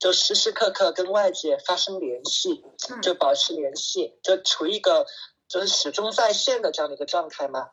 [0.00, 2.64] 就时时刻刻跟外界发生联系，
[3.02, 5.06] 就保持联系，就处于一个
[5.48, 7.70] 就是始终在线的这样的一个状态嘛。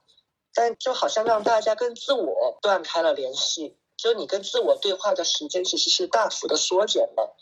[0.56, 7.36] 但就好像让大家跟自我断开了联系，就你跟自我对话的时间其实是大幅的缩减了。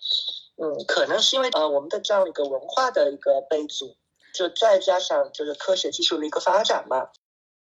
[0.58, 3.96] 嗯，可能是因为呃我们的这样一个文化的一个背景，
[4.34, 7.10] 就再加上就是科学技术的一个发展嘛，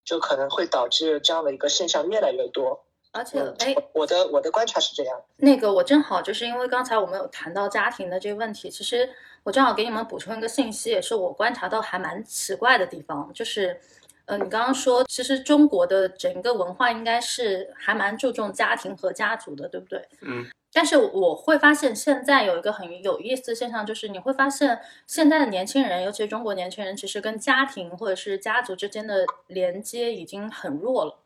[0.06, 2.86] 就可能会导致这样的一个现象越来越多。
[3.12, 5.22] 而且，哎、嗯，我的我的观察是这样。
[5.38, 9.10] 那个我正好就是因为刚才我们有谈到家庭的这个问题，其实
[9.44, 13.82] 我正好给你们补充一个信息，也是我观察到还蛮奇怪的地方，就是。
[14.32, 20.08] 呃，你刚刚说，其实中国的整个文化应该是还蛮注重家庭和家族的，对不对？
[20.22, 20.46] 嗯。
[20.72, 31.18] 但是我会发现，现在有一个很有意思的现象，就是你会发现现在的年轻人，尤其是中国年轻人，其实跟家庭或者是家族之间的连接已经很弱了。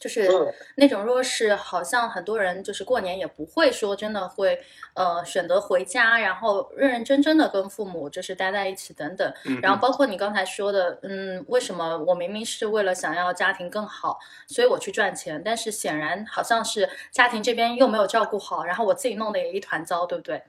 [0.00, 0.30] 就是
[0.76, 4.58] 那种弱势，好像很多人就是过年也不会说真的会，
[4.94, 9.30] 呃，选择回家，然后认认真真的跟父母就是待在一起等等。
[9.60, 20.42] 然后包括你刚才说的，嗯，为什么我明明是为了想要家庭更好，所以我去赚钱，但是显然好像是家庭这边又没有照顾好，然后我自己弄得也一团糟，对不对？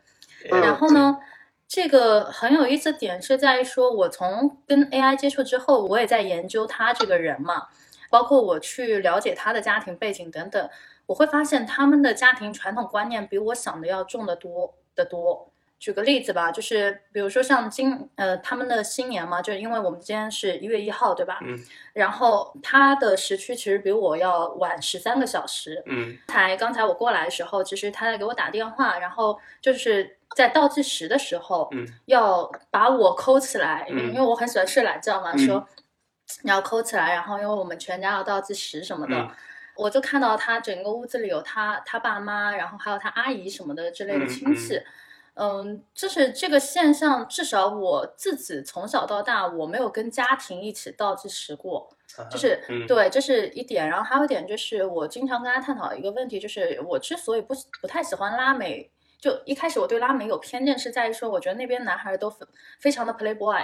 [0.50, 1.18] 然后呢，
[1.68, 7.68] 这个很有意思的点是在于说，我从跟 AI 接触之后，我也在研究他这个人嘛。
[8.12, 10.70] 包括我去了解他的家庭背景等等，
[11.08, 15.48] 我会发现他们的家庭传统观念比我想的要重得多得多。
[15.80, 21.40] 举个例子吧，就是比如说像今呃他们的新年嘛，就因为我们今天是一月一号，对吧？
[21.42, 21.58] 嗯。
[21.94, 25.82] 然后他的时区其实比我要晚十三个小时。
[25.88, 26.16] 嗯。
[26.28, 35.68] 才刚才我过来的时候，其实他在给我打电话，然后就是在倒计时的时候，嗯，要把我抠起来，嗯，因为我很喜欢睡懒觉嘛，说。
[36.44, 39.32] 然后抠起来，然后因为我们全家要倒计时什么的，
[39.76, 44.82] 我就看到他整个屋子里有他他爸妈，然后还有他阿姨什么的之类的亲戚，
[45.36, 51.90] 嗯，就是这个现象，至少我自己从小到大我没有跟家庭一起倒计时过，
[52.30, 53.88] 就是对，这是一点。
[53.88, 58.90] 然后还有一点就是，我经常跟他探讨一个问题，就是我之所以不不太喜欢拉美。
[59.22, 62.44] 就一开始我对拉美有偏见，是在于说我觉得那边男孩都非
[62.80, 63.64] 非常的 playboy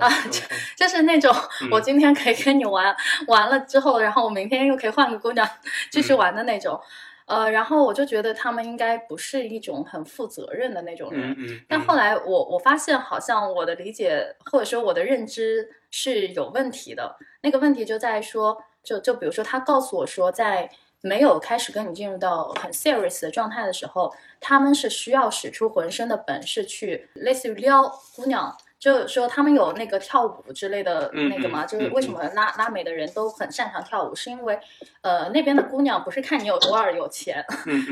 [0.00, 0.40] 啊，就
[0.76, 1.32] 就是那种
[1.70, 2.94] 我今天可以跟你玩
[3.28, 5.48] 完了之后，然后我明天又可以换个姑娘
[5.92, 6.80] 继续玩的那种，
[7.26, 11.36] 呃，然后我就觉得他们应该不是一种很负责任的那种人。
[11.68, 20.68] 但后来我我发现好像我的理解或者说我的认知是有问题的，那个问题就在于说，就就比如说他告诉我说在。
[21.02, 34.58] 没有开始跟你进入到很 serious 的状态的时候，他们是需要使出浑身的本事去类似于撩姑娘，就是说他们有那个跳舞之类的那个嘛，就是为什么拉拉美的人都很擅长跳舞，是因为
[35.02, 37.44] 呃那边的姑娘不是看你有多少有钱，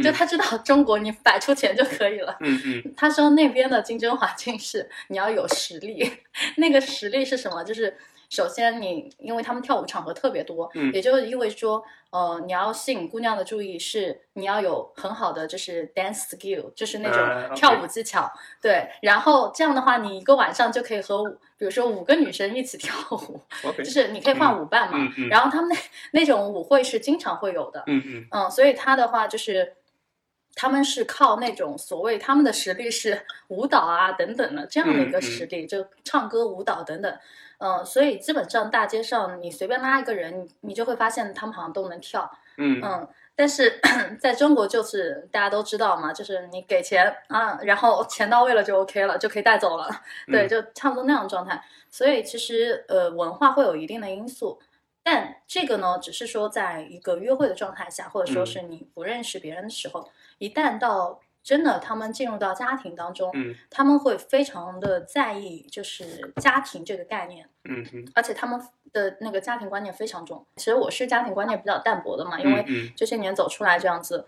[0.03, 2.37] 就他知道中国你摆出钱就可以了。
[2.41, 6.11] 嗯嗯，他说那边的竞争环境是你要有实力，
[6.57, 7.63] 那个实力是什么？
[7.63, 7.97] 就是。
[8.35, 18.29] 首先，你因为他们跳舞场合特别多，嗯，也就意味着说，呃，你要吸引姑娘的注意，是你要有很好的就是 dance skill，就是那种跳舞技巧，
[18.61, 18.89] 对。
[19.03, 21.23] 然后这样的话，你一个晚上就可以和
[21.57, 23.41] 比如说五个女生一起跳舞，
[23.79, 24.99] 就是你可以换舞伴嘛。
[25.31, 29.77] 然后他们那那种舞会是经常会有的，嗯嗯嗯，所以他的话就是
[30.57, 37.17] 他们是靠那种所谓他们的实力是舞蹈啊等等的这样的一个实力，就唱歌、舞蹈等等。
[37.59, 42.31] 嗯，所以基本上大街上你随便拉一个人，你你就会发现他们好像都能跳。
[42.57, 43.81] 嗯嗯，但是
[44.21, 49.89] 在中国就是大家都知道嘛，就是你给钱啊，然后钱到位了就 OK 了，就可以带走了。
[50.27, 51.65] 对，就差不多那样的状态。
[51.91, 54.61] 所以其实呃，文化会有一定的因素，
[55.03, 61.21] 但这个呢，只是说在一个约会的状态下，或者说是你不认识别人的时候，一旦到。
[61.45, 68.61] 真的，他们进入到家庭当中，嗯，他们会非常的在意，就是家庭这个概念，嗯嗯，而且他们
[68.93, 70.45] 的那个家庭观念非常重。
[70.57, 74.27] 其实我是家庭观念比较淡薄的嘛，因为这些年走出来这样子，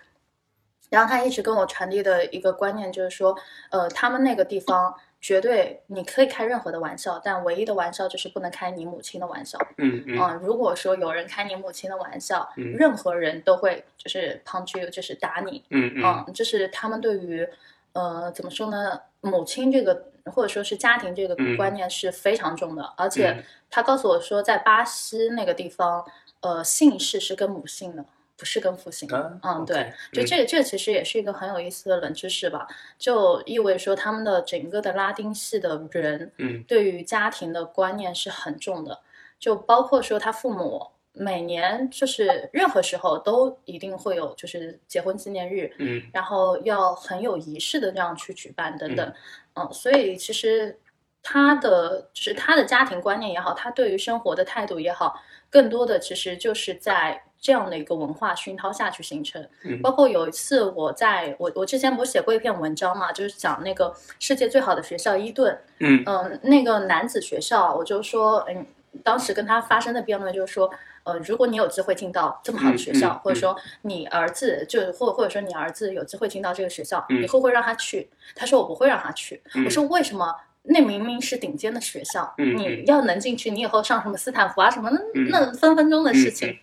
[0.91, 3.37] 然后他一直跟我传递的一个观念就是说，
[3.71, 4.95] 呃，他们那个地方。
[5.27, 9.59] 绝对，你可以开任何的玩笑，但唯一的玩笑就是不能开你母亲的玩笑。
[9.77, 10.41] 嗯嗯。
[10.41, 15.65] 如果说有人开你母亲的玩笑，任何人都会就是 punch you，就是打你。
[15.71, 16.33] 嗯嗯。
[16.33, 17.45] 就是他们对于，
[17.93, 19.01] 呃，怎么说呢？
[19.21, 26.07] 母亲这个或者说是家庭这个观念是非常重的，而且他告诉我说，在巴西那个地方，
[26.39, 28.05] 呃，姓氏是跟母姓的。
[28.39, 29.09] 不是跟父姓，
[29.43, 32.69] 嗯，对，就这个，这个其实也是一个很有意思的冷知识吧，
[32.99, 39.01] 就意味着说他们的整个的拉丁系的人，嗯，对于家庭的观念是很重的，
[39.39, 49.15] 就包括说他父母每年就是任何时候都一定会有就是结婚纪念日，嗯，然后要很有仪式的这样去举办等等，
[49.55, 50.79] 嗯，所以其实
[51.23, 55.19] 他的就是他的家庭观念也好，他对于生活的态度也好，
[55.49, 57.23] 更多的其实就是在。
[57.47, 59.41] 这样的一个文化熏陶下去形成，
[59.81, 68.67] 包括有一次我在我我之前不是写过一篇文章嘛，就是讲那个世界最好的学校伊顿，嗯嗯，那个男子学校，我就说，嗯，
[69.05, 70.69] 当时跟他发生的辩论就是说，
[71.05, 78.11] 呃，如果你有机会进到这么好的学校，或者说你儿子就或或者说你儿子有机会进到这个学校，你会不会让他去？
[78.35, 79.41] 他说我不会让他去。
[79.65, 80.35] 我说为什么？
[80.69, 86.59] 那明明是顶尖的学校，嗯你要能进去，你以后上什么斯坦福啊什么，那嗯那分分钟的事情。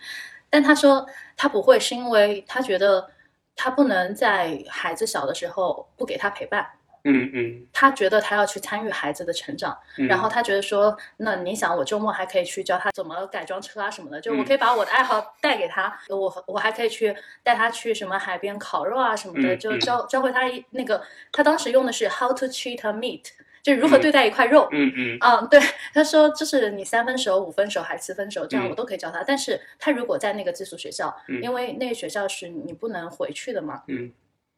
[0.54, 1.04] 但他说
[1.36, 3.10] 他不会，是因为他觉得
[3.56, 6.64] 他不能在孩子小的时候不给他陪伴，
[7.06, 7.68] 嗯嗯。
[7.74, 9.76] 他觉得他要去参与孩子的成长。
[9.98, 14.58] 嗯，然后他觉得说，那你想，我周末还可以去教他怎么改装车啊什么的，就我嗯可以。
[14.58, 23.26] 把我的爱好带给他，我我还可以去带他去什么海边烤肉啊什么的，就教教会他一那个，他当时用的是 how to treat a meat，
[23.64, 24.68] 就如何对待一块肉。
[24.72, 25.18] 嗯嗯。
[25.22, 25.60] 嗯，对，
[25.94, 28.70] 他说就是你三分熟、五分熟还是七分熟，这样嗯。
[28.70, 29.24] 我都可以教他。
[29.24, 31.42] 但是他如果在那个寄宿学校，嗯。
[31.42, 34.12] 因为那个学校是你不能回去的嘛，嗯。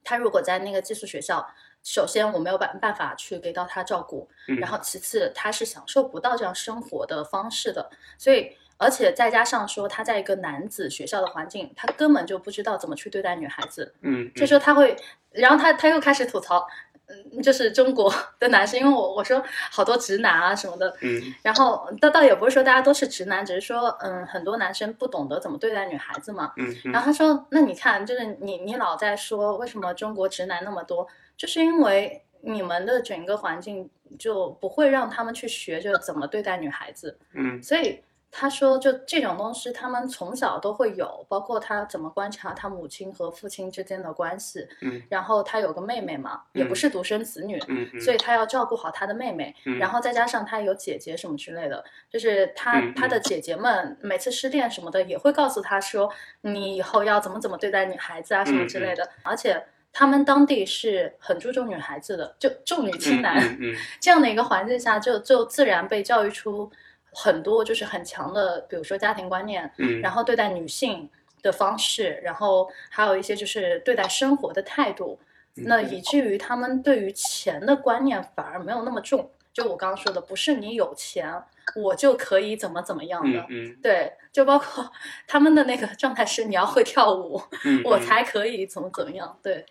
[0.04, 1.48] 他如果在那个寄宿学校，
[1.84, 14.96] 首先我没有办办法去给到他照顾，嗯，然后其次他是享受不到这样生活的方式的，所以而且再加上说他在一个男子学校的环境，他根本就不知道怎么去对待女孩子，嗯，就说他会，
[15.32, 16.68] 然后他他又开始吐槽，
[17.08, 21.22] 嗯，就是中国 的男生，因为我我说好多直男啊什么的，嗯。
[21.44, 26.76] 然后倒倒也不是说大家都是直男，只是说嗯很多男生不懂得怎么对待女孩子嘛，嗯。
[26.86, 26.92] 嗯。
[26.92, 37.62] 然后他说：“那你看，就是你你老在说为什么中国直男那么多，就是因为你们的整个环境就不会让他们去学着怎么对待女孩子，嗯。
[37.62, 38.02] 所以
[38.38, 44.68] 他说就这种东西他们从小都会有，包括他怎么观察他母亲和父亲之间的关系。
[44.82, 45.02] 嗯。
[45.10, 46.76] 然后他有个妹妹嘛，也不嗯。
[46.76, 49.80] 是独生子女，嗯嗯，所以他要照顾好他的妹妹，嗯。
[49.80, 63.76] 然后再加上他有姐姐什么之类的，就是他嗯他的姐姐们每次失恋什么的也会告诉他说，你以后要怎么怎么对待女孩子啊什么之类的，而且他们当地是很注重女孩子的，就重女轻男、嗯嗯。
[64.02, 66.70] 这样的一个环境下，就就自然被教育出
[67.16, 71.10] 很多就是很强的，比如说家庭观念，嗯，然后对待女性
[71.42, 75.18] 的方式，然后还有一些就是对待生活的态度，
[75.54, 79.32] 那嗯以至于他们对于钱的观念反而没有那么重。
[79.54, 81.42] 就我刚刚说的，不是你有钱
[81.78, 84.92] 我就可以怎么怎么样的，嗯嗯对，就包括
[85.26, 89.66] 他们的那个状态是你要会跳舞，嗯，我才可以怎么怎么样，对，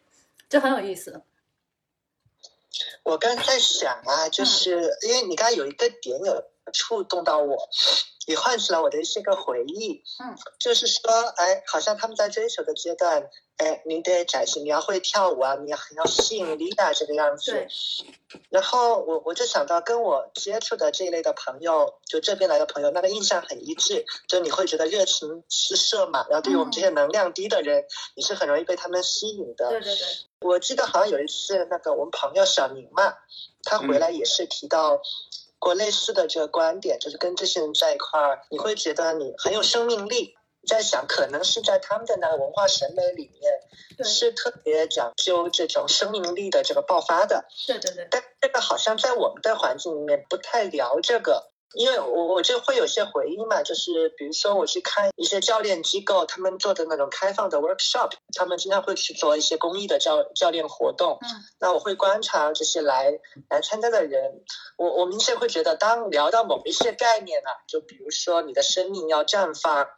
[0.48, 1.22] 就很有意思。
[3.02, 4.70] 我刚才在想啊，就是
[5.06, 7.68] 因为你刚才有一个点有触动到我，
[8.26, 10.02] 也唤起了我的一些个回忆。
[10.22, 11.02] 嗯，就是说，
[11.36, 17.68] 哎，好像他们在追求的阶段，哎，你得展示你要会跳舞啊，你要很有吸引力啊，这个样子对。
[18.50, 27.84] 然后我我就想到跟我接触的这一类的朋友，就这边来的朋友，那个印象很一致，就你会觉得热情四射嘛，然后对于我们这些能量低的人，
[28.16, 29.68] 你是很容易被他们吸引的。
[29.68, 30.06] 对对对，
[30.40, 33.14] 我记得好像有一次，那个我们朋友小宁嘛，
[33.62, 35.00] 他回来也是提到
[35.64, 40.36] 过类似的这个观点，就是跟这些人在一块儿，你会觉得你很有生命力。
[40.66, 47.44] 在想，可能是在他们的那个文化审美里面，是特别讲究这种生命力的这个爆发的。
[47.66, 61.18] 对对对，但这个好像在我们的环境里面不太聊这个，因为我我就会有些回忆嘛，就是比如说我去看一些教练机构，他们做的那种开放的 workshop，他们经常会去做一些公益的教教练活动。
[61.20, 63.18] 嗯，那我会观察这些来
[63.50, 64.42] 来参加的人，
[64.76, 69.88] 我我明显会觉得，当聊到某一些概念啊，就比如说你的生命要绽放，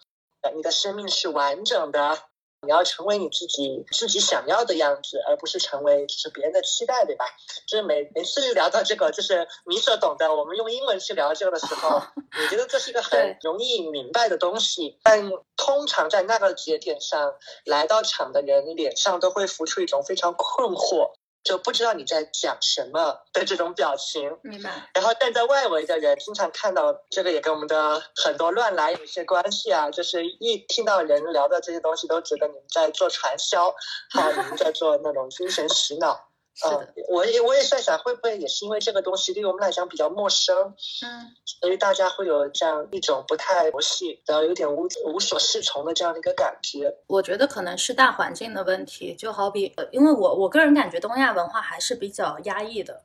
[0.43, 2.19] 呃你的生命是完整的。
[2.67, 7.25] 你要成为你自己自己想要的样子，而不是成为就是别人的期待，对吧？
[7.67, 12.03] 就是每每次聊到这个，就是你所懂的，我们用英文去聊这个的时候，
[12.43, 21.13] 你觉得这是一个很容易明白的东西，但通常在那个节点上来到场的人脸上都会浮出一种非常困惑，
[21.47, 24.37] 就不知道你在讲什么的这种表情。
[24.43, 24.91] 明白。
[24.93, 29.89] 然后站在外围的人经常看到这个，也跟我们的很多乱来有一些关系啊。
[29.91, 33.73] 就是一听到人聊的这些东西，都觉得你们在做传销，
[34.11, 36.29] 还 有你们在做那种精神洗脑。
[36.57, 40.57] 是的，嗯，我也我也在想，会不会也是因为这个东西对于我们来讲比较陌生，
[41.05, 46.93] 嗯，所以大家会有这样一种不太熟悉，然后有点无无所适从的这样的一个感觉。
[47.09, 53.03] 我觉得可能是大环境的问题，就好比，呃因为我我个人感觉东亚文化还是比较压抑的。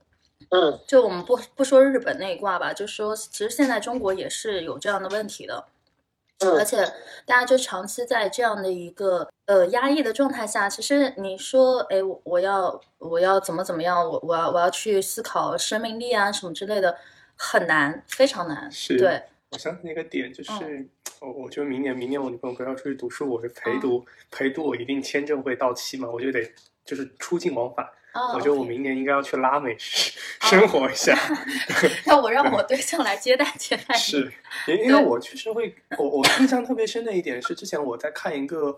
[0.50, 5.64] 嗯就我们不不说日本那一挂吧，就说其实现在中国也是有这样的问题的。
[6.49, 6.77] 而嗯且
[7.25, 16.98] 大家就长期在这样的一个呃压抑的状态下，其实你说，哎，我我要我要怎么怎么样，我我要我要去思考生命力啊什么之类的，
[17.35, 18.71] 很难，非常难。
[18.71, 19.21] 是对，
[19.52, 20.89] 我相信一个点就是，嗯
[21.19, 26.39] 我我觉得明年明年我女朋友不要出去读书，我是陪嗯读、陪读，我一定签证会到期嘛，我就得
[26.83, 27.87] 就是出境往返。
[28.14, 31.18] 哦我觉得我明年应该要去拉美生活一下。
[32.06, 33.96] 要我让我对象来接待接待。
[33.96, 34.32] 是，
[34.68, 38.78] 因 因为我确实会，我我印象特别深的一点是，之前我在看一个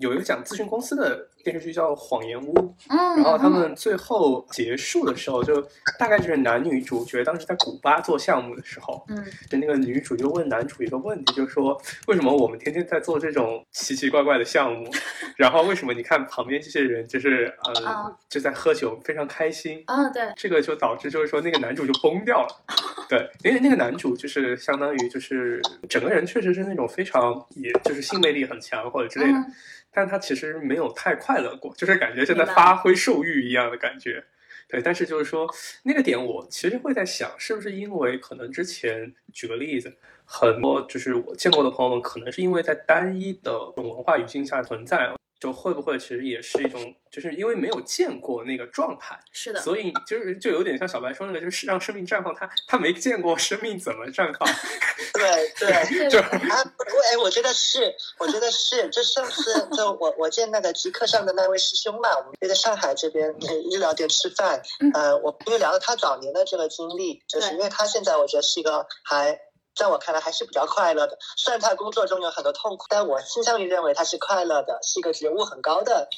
[0.00, 2.54] 有一个讲咨询公司的电视剧叫《谎言屋》，
[2.88, 5.60] 嗯，然后他嗯们最后结束的时候，就
[5.98, 14.90] 大概就是男女主角当时在古巴做项目的时候，嗯就那个女主就问男主一个问题，就说为什么我们天天在做这种奇奇怪怪的项目，
[15.36, 22.64] 然后为什么你看旁边这些人就是呃、啊就在喝酒，非常开心，嗯对，这个就导致就是说那个男主就崩掉了，
[23.08, 29.54] 对，因为那个男主就是相当于就是整个人确实是那种非常也就是性魅力很强或者之类的，嗯。
[29.96, 34.24] 但他其实没有太快乐过，就是感觉像在发挥兽欲一样的感觉。
[34.66, 35.48] 对，但是就是说
[35.84, 39.94] 那个点，我其实会在想，是不是因为可能之前举个例子，
[40.24, 45.08] 很多就是我见过的朋友们，可能是因为在单一的文化语境下存在，
[45.44, 54.48] 就会不会其实也是一种，就是因为没有见过那个状态，是的，所以就是就有点像小白说那个，就是让生命绽放，他他没见过生命怎么绽放，
[55.12, 55.98] 对 对。
[55.98, 69.38] 对就啊，我哎，我觉得是，我觉得是，就上次就我我见那个极客上的那位师兄嘛，我们约在上海这边呃医疗店吃饭，嗯呃，我因为聊了他早年的这个经历，就是因为他现在我觉得是一个还。
[69.74, 76.08] 在我看来还是比较快乐的，虽然他工作中有很多痛苦，但我倾向于认为他是快乐的，是一个觉悟很高的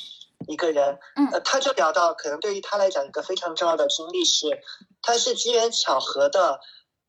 [0.47, 0.99] 一个人。
[1.17, 4.61] 嗯呃，他就聊到，可能对于他来讲，一个非常重要的经历是，
[5.03, 6.61] 他是机缘巧合的，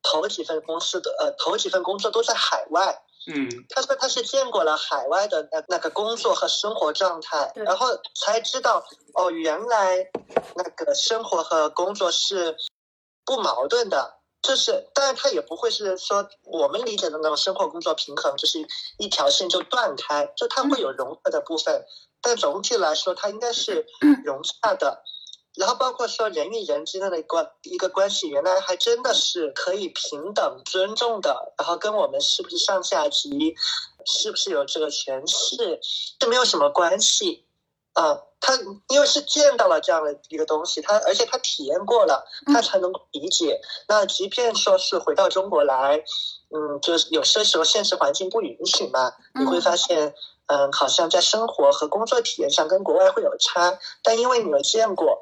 [0.02, 8.86] 头几份公司的呃头几份工作都在海外，嗯他说他是见过了海外的那那个工作和生活状态，然后才知道
[9.16, 10.10] 哦，原来
[10.56, 12.56] 那个生活和工作是
[13.26, 14.14] 不矛盾的。
[14.48, 18.66] 就是，当然他也不会是说我们理解的那种生活工作平衡，就是
[18.98, 21.84] 一条线就断开，就它会有融合的部分，
[22.22, 23.86] 但总体来说，它应该是
[24.24, 25.04] 融洽的。
[25.58, 31.52] 然后包括说人与人之间的关一个关系，原来还真的是可以平等尊重的。
[31.58, 33.56] 然后跟我们是不是上下级，
[34.06, 35.82] 是不是有这个权势，
[36.20, 37.47] 这没有什么关系。
[37.98, 38.54] 啊，他
[38.90, 43.60] 因为是见到了这样的一个东西，他而且他体验过了，他才能够理解。
[43.88, 46.04] 那即便说是回到中国来，
[46.54, 50.14] 嗯，就是有些时候现实环境不允许嘛，你会发现，
[50.46, 55.20] 嗯，好像在生活和工作体验上跟国外会有差，但因为你有见过，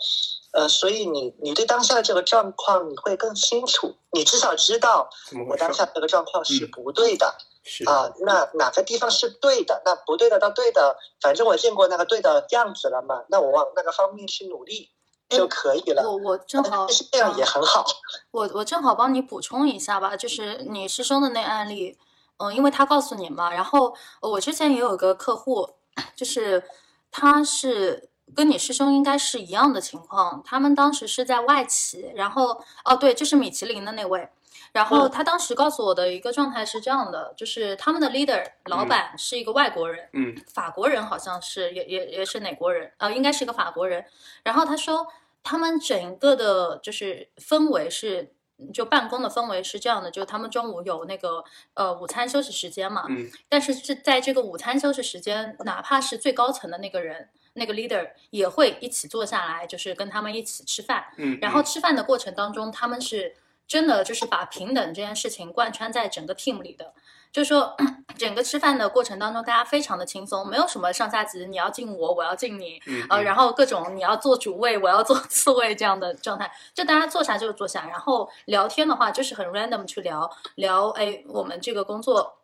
[0.55, 5.09] 呃，所以你你对当下的这个状况你会更清楚，你至少知道？
[5.49, 7.35] 我当下这个状况是嗯不对的。
[7.67, 14.91] 是啊，那哪个地方是对的，那不对的到对的，反正我见过那个对的样子了嘛，那我往那个方面去努力
[15.29, 16.03] 就可以了。
[16.03, 17.83] 我我正好是这样也很好。
[18.29, 21.97] 我我正好帮你补充一下吧，就是你师兄的那案例，
[22.37, 25.67] 嗯、因为他告诉你嘛，然后呃我之前也有个客户，
[26.15, 26.63] 就是
[27.09, 34.29] 他是跟你师兄应该是一样的情况，他们当时是在外企，然后哦对，就是米其林的那位。
[34.71, 35.11] 然后嗯。
[35.11, 40.35] 他当时告诉我的一个状态是这样的，就是他们的 leader 老板是一个外国人，嗯。
[40.53, 44.03] 法国人好像是，也也也是哪国人，呃，应该是一个法国人。
[44.43, 45.07] 然后他说，
[45.43, 48.33] 他们整个的就是氛围是，
[48.73, 51.43] 就办公的氛围是这样的，就是他们中午有那个
[51.75, 53.29] 呃午餐休息时间嘛，嗯。
[53.47, 61.05] 但是是在这个午餐休息时间，哪怕是最高层的那个人，那个 leader 也会一起坐下来，就是跟他们一起吃饭。
[61.17, 63.35] 嗯，然后吃饭的过程当中，他们是
[63.67, 66.93] 真的就是把平等这件事情贯穿在整个 team 里的。
[67.31, 67.75] 就是说，
[68.17, 82.37] 整个吃饭的过程当中，大家非常的轻松，没有什么上下级，你要敬我，我要敬你，嗯呃，然后各种你要做主位，我要做次位这样的状态，就大家坐下就坐下，然后聊天的话就是很 random 去聊聊，哎，我们这个工作。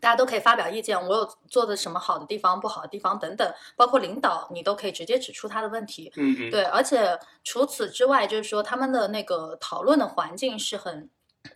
[0.00, 6.12] 大家都可以发表意见，我有做的什么好的地方、不好的地方等等，包括领导，你都可以直接指出他的问题。
[6.16, 11.08] 嗯嗯对，而且除此之外，就是说他们的那个讨论的环境是很，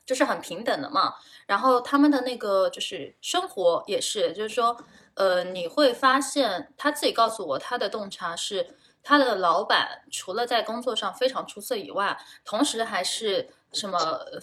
[0.04, 1.14] 就是很平等的嘛。
[1.46, 4.76] 然后他们的那个就是生活也是，就是说，
[5.14, 13.98] 呃，你会发现他自己告诉我，他的洞察是他的老板除了在工作上非常出色以外，同时还是什么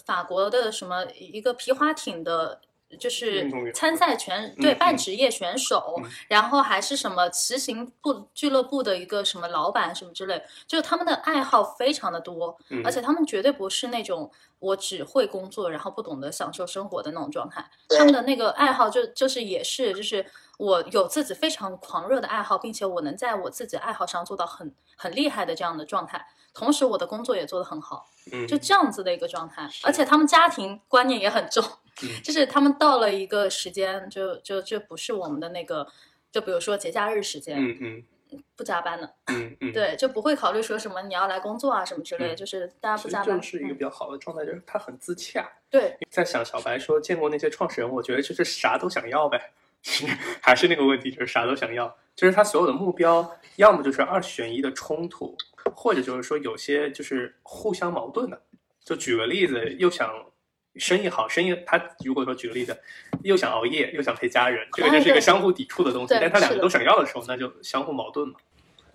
[0.05, 2.61] 法国的什么一个皮划艇的。
[2.97, 17.63] 就是参赛选对半职业选手，嗯然后还是什么骑行部俱乐部的一个什么老板什么之类，就是他们的爱好非常的多，嗯而且他们绝对不是那种我只会工作，然后不懂得享受生活的那种状态。
[17.89, 20.25] 他们的那个爱好就就是也是就是
[20.57, 28.47] 我有自己非常狂热的爱好，并且我能在我自己爱好上做到很很厉害的这样的状态，同时我的工作也做得很好，嗯。
[28.47, 29.69] 就这样子的一个状态。
[29.83, 31.63] 而且他们家庭观念也很重，
[32.03, 32.09] 嗯。
[32.23, 35.87] 就是他们到了一个时间，就就就不是我们的那个，
[36.31, 38.03] 就比如说节假日时间，嗯嗯
[38.55, 43.41] 不加班的，嗯嗯，对，就不会考虑说什么你要来工作啊什么之类的，嗯就是大家不加班。
[43.41, 45.49] 这是一个嗯比较好的状态，就是他很自洽。
[45.71, 49.51] 对，在想小白说见过那些创始人，我觉得就是啥都想要呗，
[50.41, 55.35] 还是那个问题，就是啥都想要，就是他所有的目标，要么就是二选一的冲突，
[55.75, 58.41] 或者就是说有些就是互相矛盾的。
[58.83, 60.09] 就举个例子，又想
[60.75, 62.75] 生意好，生意他如果说举个例子，
[63.23, 66.07] 又想熬夜，又想陪家人，这个就是一个相互抵触的东西。
[66.09, 68.35] 对但他两个都想要的时候，那就相互矛盾嘛。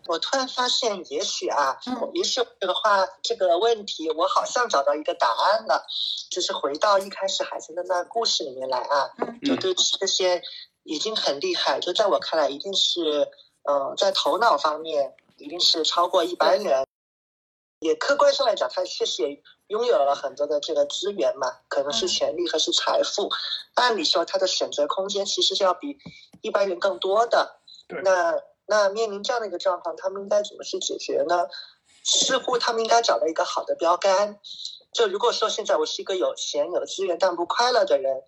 [0.06, 5.86] 我突然发现，也许啊，嗯也许这个话这个问题，我好像找到一个答案了，
[6.30, 10.42] 就是回到一开始孩子的那故事里面来啊，嗯就对这些
[10.82, 13.28] 已经很厉害，就在我看来，一定是
[13.62, 15.14] 呃，在头脑方面
[15.44, 16.84] 一定是超过一般人。
[17.80, 23.28] 也客观上来讲，他确实也拥有了很多的这个资源嘛，可能是嗯权利还是财富。
[23.74, 25.98] 按理说，他的选择空间其实是要比
[26.40, 27.60] 一般人更多的。
[28.02, 31.46] 那那面临这样的一个状况，他们应该怎么去解决呢？
[32.04, 34.40] 似乎他们应该找到一个好的标杆。
[34.94, 38.22] 就如果说现在我是一个有钱有资源但不快乐的人，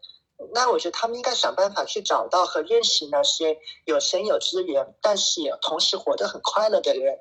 [0.53, 7.19] 那我觉得他们应该想办法去找到和认识那些有钱有资源，但是也同时活得很快乐的人。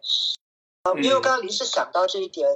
[0.84, 2.48] 啊，因为我刚刚临时想到这一点，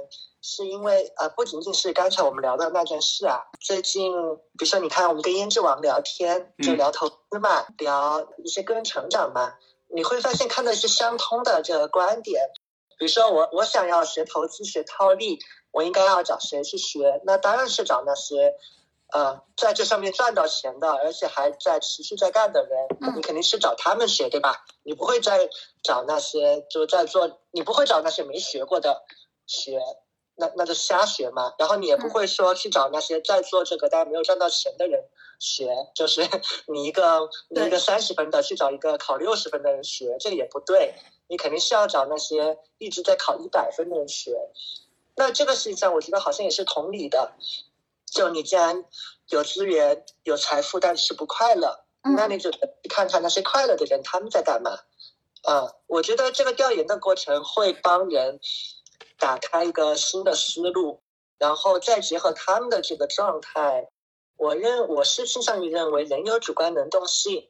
[0.42, 4.12] 是因为呃，不仅仅是刚才我们聊的那件事啊，最近
[4.58, 9.54] 比如说你看我们跟胭脂王聊天，就嗯聊投资嘛，聊一些个人成长嘛，
[9.94, 12.42] 你会发现看到一些相通的这个观点。
[12.98, 15.38] 比如说我我想要学投资学套利，
[15.72, 17.20] 我应该要找谁去学？
[17.24, 18.54] 那当然是找那些。
[19.12, 24.64] 呃，在这上面赚到钱的，而且还在持续在干的人，嗯你肯定是找他们学，对吧？
[24.82, 25.48] 你不会再
[25.82, 29.02] 找那些就在做，你不会找那些没学过的
[29.46, 29.80] 学，
[30.36, 31.54] 那那就瞎学嘛。
[31.58, 35.04] 然后你也不会说去找那些在做这个但没有赚到钱的人
[35.38, 36.22] 学，就是
[36.72, 40.94] 你一个你一个三十分的去找一个考六十分的人学，这个也不对。
[41.28, 44.36] 你肯定是要找那些一直在考一百分的人学。
[45.14, 47.32] 那这个事情上我觉得好像也是同理的。
[48.10, 48.84] 就你既然
[49.28, 52.50] 有资源、有财富，但是不快乐，嗯那你就
[52.88, 54.78] 看看那些快乐的人他们在干嘛。
[55.42, 58.40] 啊、我觉得这个调研的过程会帮人
[59.18, 61.00] 打开一个新的思路，
[61.38, 63.88] 然后再结合他们的这个状态，
[64.36, 67.48] 我认我是倾向于认为人有主观能动性，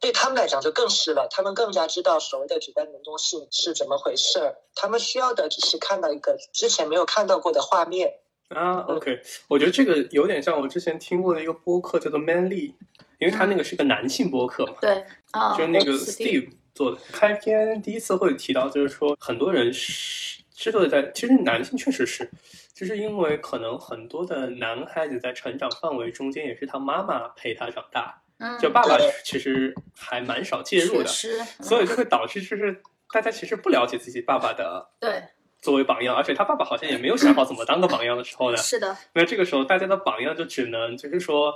[0.00, 8.18] 对他们来讲就更是了，他们更加知道所谓的主观能动性是怎么回事儿，他们需要的只是看到一个之前没有看到过的画面。
[8.48, 12.72] 啊，OK，我觉得这个有点像我之前听过的一个播客，叫做 Manly，
[13.18, 16.98] 因为他那个是个男性播客嘛，对啊，就是那个 Steve 做的。
[17.12, 22.30] 开篇第一次会提到，就是说很多人是之所以在，其实男性确实是，
[22.72, 32.80] 就是因为可能很多的男孩子在成长范围中间也是他妈妈陪他长大，嗯，就爸爸其实还蛮少介入的，所以就会导致就是
[33.12, 34.88] 大家其实不了解自己爸爸的。
[35.00, 35.22] 对，
[35.66, 41.52] 作为榜样，而且他爸爸好像也没有想好怎么当个榜样的时候呢，是的，那这个时候大家的榜样就只能就是说，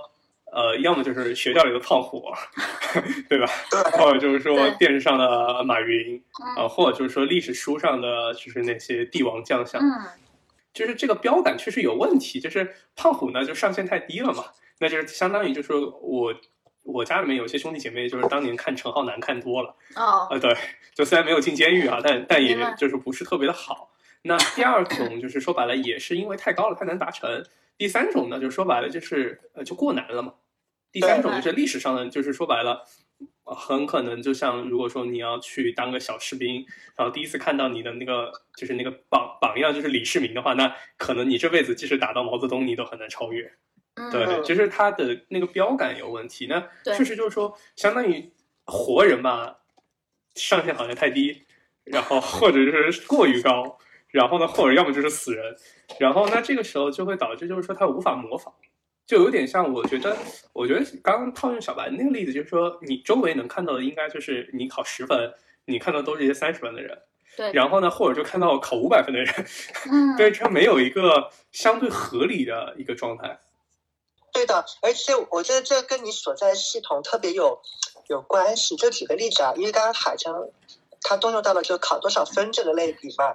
[0.52, 2.24] 呃，要么就是学校里的胖虎，
[3.30, 3.46] 对吧？
[3.92, 6.20] 或者就是说电视上的马云，
[6.56, 9.94] 呃，嗯或者就是说历史书上的就是那些帝王将相，嗯，
[10.74, 12.40] 就是这个标杆确实有问题。
[12.40, 14.46] 就是胖虎呢，就上限太低了嘛，
[14.80, 16.34] 那就是相当于就是说我
[16.82, 20.56] 我家里面有些兄弟姐妹，就是当年看陈浩南看多了，哦，呃，对，
[20.96, 23.88] 就虽然没有进监狱啊，但但也就是不是特别的好。
[24.23, 27.45] 那第二种就是说白了，也是因为太高了，太难达成。
[27.79, 30.35] 第三种呢，就说白了就是呃就过难了嘛。
[30.93, 32.85] 第三种就是历史上的，就是说白了，
[33.45, 36.66] 呃很可能就像如果说你要去当个小士兵，
[36.97, 43.51] 然后第一次看到你的那个就是那个榜榜样就是李世民的话，那可能你这辈子即使打到毛泽东，你都很难超越。
[43.95, 46.47] 嗯，对，嗯就是他的那个标杆有问题。
[46.47, 48.33] 那确实就是说，相当于
[48.66, 49.59] 活人吧，
[50.35, 51.47] 上限好像太低，
[51.85, 53.79] 然后或者就是过于高，
[54.11, 55.56] 然后呢，或者要么就是死人，
[55.98, 58.52] 然后那这个时候就会导致就是说他无法模仿，
[59.06, 60.16] 就有点像我觉得，
[60.52, 65.32] 我觉得刚刚套用小白那个例子，就是说你周围能看到的应该就是你考十分，
[65.66, 66.98] 你看到都是一些三十分的人，
[67.36, 69.46] 对，然后呢，或者就看到考五百分的人，
[69.90, 73.38] 嗯， 对，这没有一个相对合理的一个状态。
[74.32, 77.61] 对的，而且我觉得这跟你所在系统特别有
[78.08, 78.76] 有关系。
[78.76, 80.50] 就举个例子啊，因为刚刚海城
[81.03, 83.34] 他动用到了就考多少分这个类比嘛，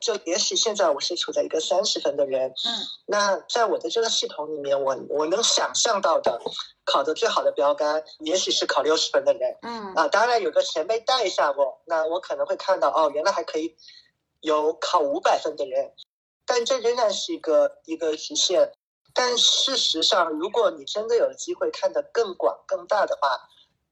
[0.00, 2.70] 就也许现在我是处在一个三十分的人，嗯，
[3.06, 6.40] 那在我的这个系统里面，我我能想象到的
[6.84, 10.08] 考的最好的标杆，也许是考六十分的人嗯，啊。
[10.08, 13.76] 当然有个前辈带一下我，那我可能会看到哦，原来还可以
[14.40, 15.92] 有考五百分的人，
[16.46, 18.72] 但这仍然是一个一个局限。
[19.14, 23.38] 但事实上，如果你真的有机会看得更广更大的话，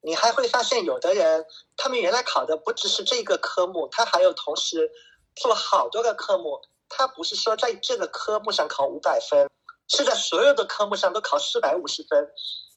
[0.02, 1.44] 你还会发现有的人，
[1.76, 4.90] 他们原来考的不只是这个科目，他还有同时
[5.36, 6.60] 做好多个科目。
[6.88, 9.48] 他不是说在这个科目上考五百分，
[9.88, 12.28] 是在所有的科目上都考四百五十分。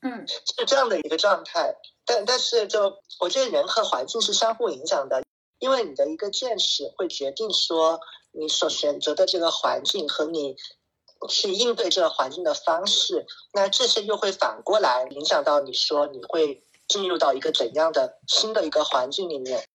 [0.03, 1.75] 嗯，是这样的一个状态。
[2.05, 5.23] 但但是，就我觉得人和环境是相互影响的，
[5.59, 7.99] 因为你的一个见识会决定说
[8.33, 10.55] 你所选择的这个环境和你
[11.29, 13.25] 去应对这个环境的方式。
[13.53, 16.63] 那这些又会反过来影响到你说你会。
[16.87, 19.67] 进入到一个怎样的新的一个环境里面，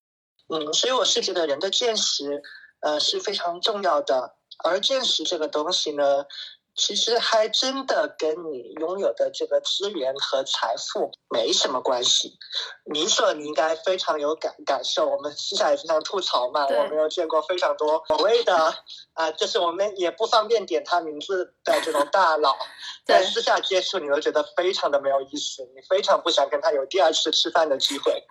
[0.49, 2.43] 嗯，所以我是觉得人的见识，
[2.81, 4.37] 呃，是非常重要的。
[4.65, 6.25] 而见识这个东西呢。
[6.79, 12.39] 其实还真的跟你拥有的这个资源和财富没什么关系。
[12.91, 16.65] 你说你应该非常有感感受，我们私下也经常吐槽嘛。
[16.67, 18.57] 我们有见过非常多所谓的
[19.15, 22.57] 啊，就是我们也不方便点他名字的这种大佬，
[23.05, 28.23] 在私下接触，你都觉得非常的没有意思，你非常不想跟他有第二次吃饭的机会。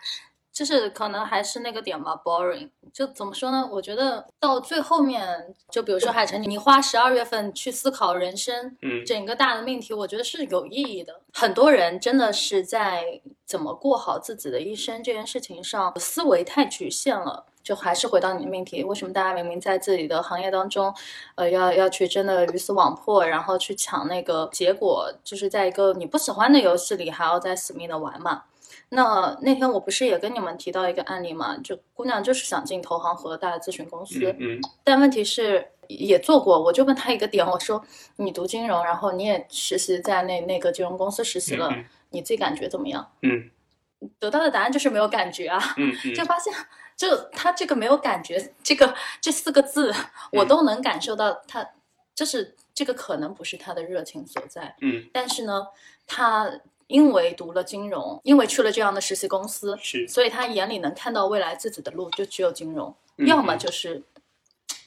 [0.57, 2.67] 就是可能还是那个点吧，boring。
[2.91, 3.69] 就怎么说呢？
[3.71, 11.21] 我觉得到最后面，就比如说海晨，你花十二月份去思考人生，嗯，整个大的命题，我觉得是有意义的。
[11.31, 17.45] 很多人真的是在怎么过好自己的一生这件事情上，思维太局限了。
[17.61, 20.91] 就还是回到你的命题，为什么大家明明在自己的行业当中，
[21.35, 28.43] 呃，要要去真的鱼死网破，然后去抢那个结果，就是在一个你不喜欢的游戏里，还要再死命的玩嘛？
[28.89, 31.57] 那那天我不是也跟你们提到一个案例嘛？
[31.57, 37.83] 就姑娘就是想进投行和大的咨询公司，嗯，但问题是也做过，我就问她一个点，我说
[38.15, 41.69] 你读金融，然后你也实习在那那个金融公司实习了，
[42.11, 43.11] 你自己感觉怎么样？
[43.23, 43.51] 嗯，
[44.19, 46.53] 得到的答案就是没有感觉啊，嗯，就发现
[46.95, 49.93] 就他这个没有感觉，这个这四个字
[50.31, 51.67] 我都能感受到，他
[52.15, 55.67] 就是这个可能不是他的热情所在，嗯，但是呢，
[56.05, 56.49] 他。
[56.87, 64.01] 因为读了金融，因为去了这样的实习公司，是，所以他眼里能看到未来自己的路就只有金融，要么就是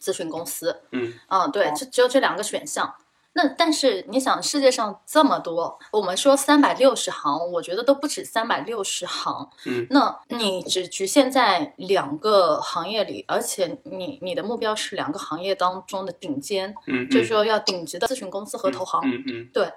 [0.03, 0.80] 咨询公司。
[0.92, 2.94] 嗯，啊，对，就只有这两个选项。
[3.32, 9.48] 那但是你想，世界上这么多，我们说三百六十行，我觉得都不止三百六十行。
[9.66, 19.01] 嗯，那你只局限在两个行业里，而且你你的目标是两个行业当中的顶尖，嗯，就是说要顶级的咨询公司和投行。
[19.05, 19.70] 嗯嗯，对。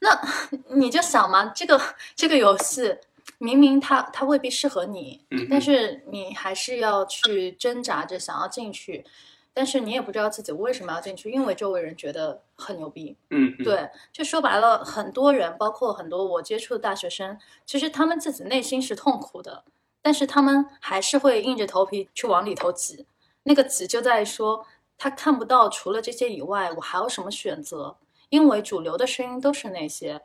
[0.00, 0.20] 那
[0.68, 1.80] 你就想嘛，这个
[2.14, 2.96] 这个游戏
[3.38, 9.04] 明明它它未必适合你，但是你还是要去挣扎着想要进去，
[9.52, 13.16] 但是你也不知道自己为什么要进去，因为周围人觉得很牛逼。
[13.30, 19.64] 嗯，对，就说白了，很多人，包括很多我接触的大学生，其实他们自己内心是痛苦的，
[20.00, 23.06] 但是他们还是会硬着头皮去往里头挤。
[23.42, 24.64] 那个挤就在说，
[24.96, 27.96] 他看不到除了这些以外，我还有什么选择。
[28.30, 30.20] 因为主流的声音都是那些，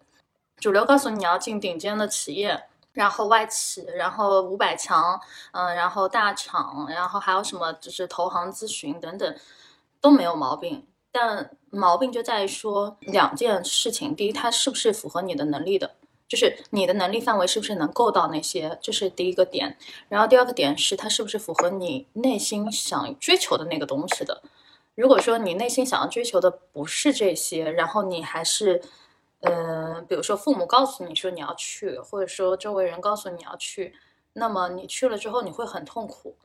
[0.58, 5.20] 主流告诉你要进顶尖的企业，然后外企，然后五百强，
[5.52, 9.36] 嗯，然后大厂，然后还有什么就是投行咨询等等，
[10.02, 10.86] 都没有毛病。
[11.12, 15.96] 但毛病就在于说两件事情：第一，它是不是符合你的能力的，
[16.28, 19.78] 就是你的能力范围是不是能够到那些，这是第一个点。
[20.10, 24.42] 然后第二个点是它是不是符合你内心想追求的那个东西的。
[24.96, 28.82] 如果说你内心想要追求的不是这些，然后你还是，
[29.42, 33.94] 呃，比如说父母告诉你说你要去，或者说周围人告诉你要去，
[34.34, 36.36] 那么你去了之后你会很痛苦。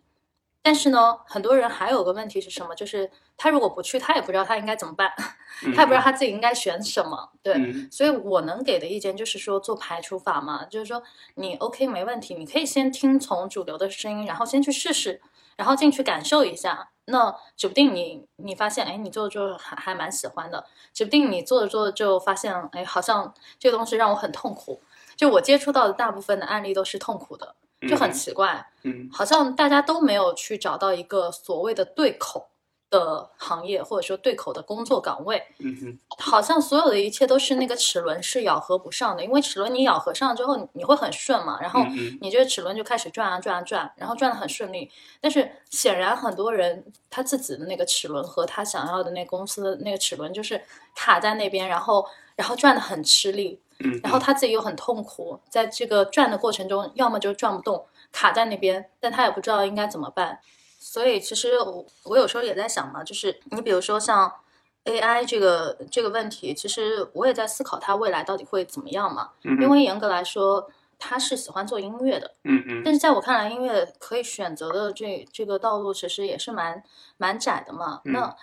[0.68, 2.74] 但是呢，很多人还有个问题是什么？
[2.74, 5.10] 就是他如果不去，他也不知道他应该怎么办，
[5.74, 7.30] 他也不知道他自己应该选什么。
[7.42, 7.54] 对，
[7.90, 11.02] 所以我能给的意见就是说做排除法嘛，就是说
[11.36, 15.22] 你 OK 没问题，你可以先听从主流的声音，然后先去试试。
[15.56, 24.82] 然后进去感受一下，那指不定你你发现，哎，你做着做着还还蛮喜欢的，指不定你做着做着就发现，哎，好像这个东西让我很痛苦。
[25.16, 27.56] 就我接触到的大部分的案例都是痛苦的，
[27.86, 32.48] 就很奇怪，嗯，好像大家都没有去找到一个所谓的对口。
[32.90, 41.84] 的行业或者说对口的工作岗位，嗯哼，好像所有的一切都是那个齿轮是咬合不上的，因为齿轮你咬合上之后你会很顺嘛，然后
[42.22, 44.90] 你这个齿轮就开始转啊转啊转，然后转的很顺利。
[45.20, 50.58] 但是显然很多人他自己的那个齿轮和他想要的那公司的那个齿轮就是
[50.94, 60.40] 卡在那边，然后然后转的很吃力，嗯，然后他自己又很痛苦，在这个转的过程中，要么就转不动，卡在那边，但他也不知道应该怎么办。
[60.80, 64.32] 所以其实我我有时候也在想嘛，就是你比如说像
[64.84, 69.30] AI 这个这个问题，其实我也在思考它未来到底会怎么样嘛。
[69.42, 72.82] 因为严格来说，他是喜欢做音乐的，嗯嗯。
[72.84, 76.82] 但是在我看来，音乐可以选择的这这个道路其实也是蛮
[77.16, 78.00] 蛮窄的嘛。
[78.04, 78.34] 那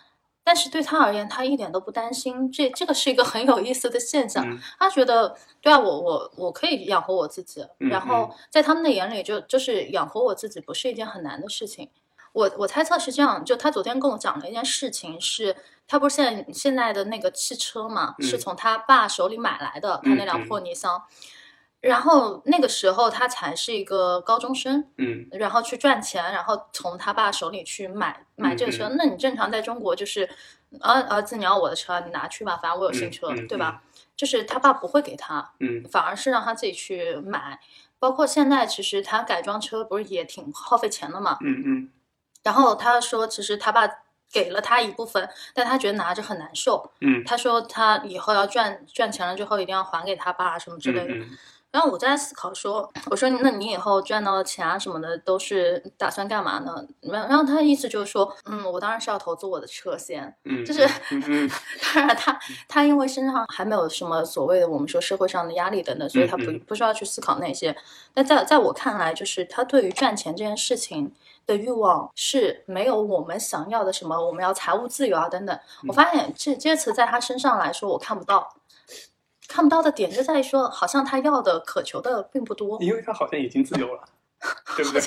[0.46, 2.52] 但是对他而言，他一点都不担心。
[2.52, 4.48] 这这个是一个很有意思的现象。
[4.48, 7.66] 嗯他觉得，对啊，我我我可以养活我自己。
[7.80, 11.90] 嗯然后在他们的眼里就，就是养活我自己不是一件很难的事情。
[12.32, 15.56] 我我猜测是这样，就他昨天跟我讲了一件事情是，
[15.88, 21.02] 他不是现在现在的那个汽车嘛，嗯是从他爸手里买来的，他那辆破尼桑。
[21.88, 28.86] 然后那个时候他才是一个高中生，嗯然后去赚钱，然后从他爸手里去买买这个车。
[28.90, 30.28] 嗯那你正常在中国就是，
[30.82, 33.84] 儿儿子你要我的车，你拿去吧，反正我有新车，对吧？
[34.16, 37.60] 就是他爸不会给他，嗯反而是让他自己去买。
[38.00, 41.38] 包括现在，其实他改装车不是也挺耗费钱的嘛？
[41.42, 41.90] 嗯嗯
[42.44, 43.88] 然后他说，其实他爸
[44.32, 46.92] 给了他一部分，但他觉得拿着很难受。
[47.02, 51.14] 嗯他说他以后要赚赚钱了之后，一定要还给他爸什么之类的。
[51.14, 51.38] 嗯
[51.76, 56.74] 然后我在思考说，我说那你以后赚到的钱啊什么的，都是打算干嘛呢？
[57.02, 60.34] 然然后他的意思就是说，嗯，我当然是要投资我的车先。
[60.46, 60.88] 嗯，就是
[61.94, 67.76] 当然他他因为身上还没有什么所谓的我们说社会上的压力等等，所以他不不需要去思考那些。
[68.14, 71.12] 那在在我看来，就是他对于赚钱这件事情
[71.46, 75.60] 的欲望是没有我们想要的什么，我们要财务自由啊等等。
[75.90, 78.56] 我发现这这些词在他身上来说，我看不到。
[79.48, 84.04] 看不到的点就在于说，好像他要的、渴求的并不多，因为他好像已经自由了，
[84.76, 85.02] 对不对？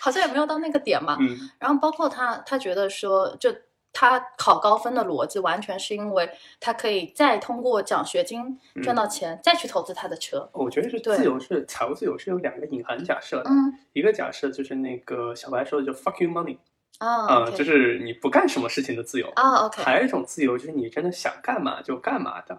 [0.00, 1.16] 好像也没有到那个点嘛。
[1.20, 3.54] 嗯然后包括他，他觉得说，就
[3.92, 6.28] 他考高分的逻辑，完全是因为
[6.58, 10.48] 他可以再通过奖学金赚到钱，再去投资他的车。
[10.52, 16.58] 我觉得是对自由是财务自由是有两个隐含假设的，嗯一个假设就是那个小白说的就 fuck you money
[16.98, 19.30] 啊就是你不干什么事情的自由。
[19.36, 22.58] 啊，OK，还有一种自由就是你真的想干嘛就干嘛的。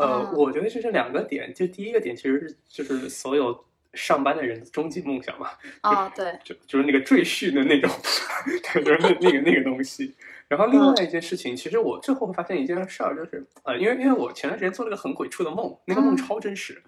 [0.00, 5.50] 呃，嗯我觉得这是两个点，就第一个点其实是就是所有上班的人的终极梦想嘛，
[5.82, 7.90] 啊，对，就就是那个赘婿的那种，
[8.72, 10.14] 对，就是那那个那个东西。
[10.48, 16.82] 然后另外一件事情，其实我最后发现一件事儿，就是呃，因为因为我前段时间做了个很鬼畜的梦，那个梦嗯超真实，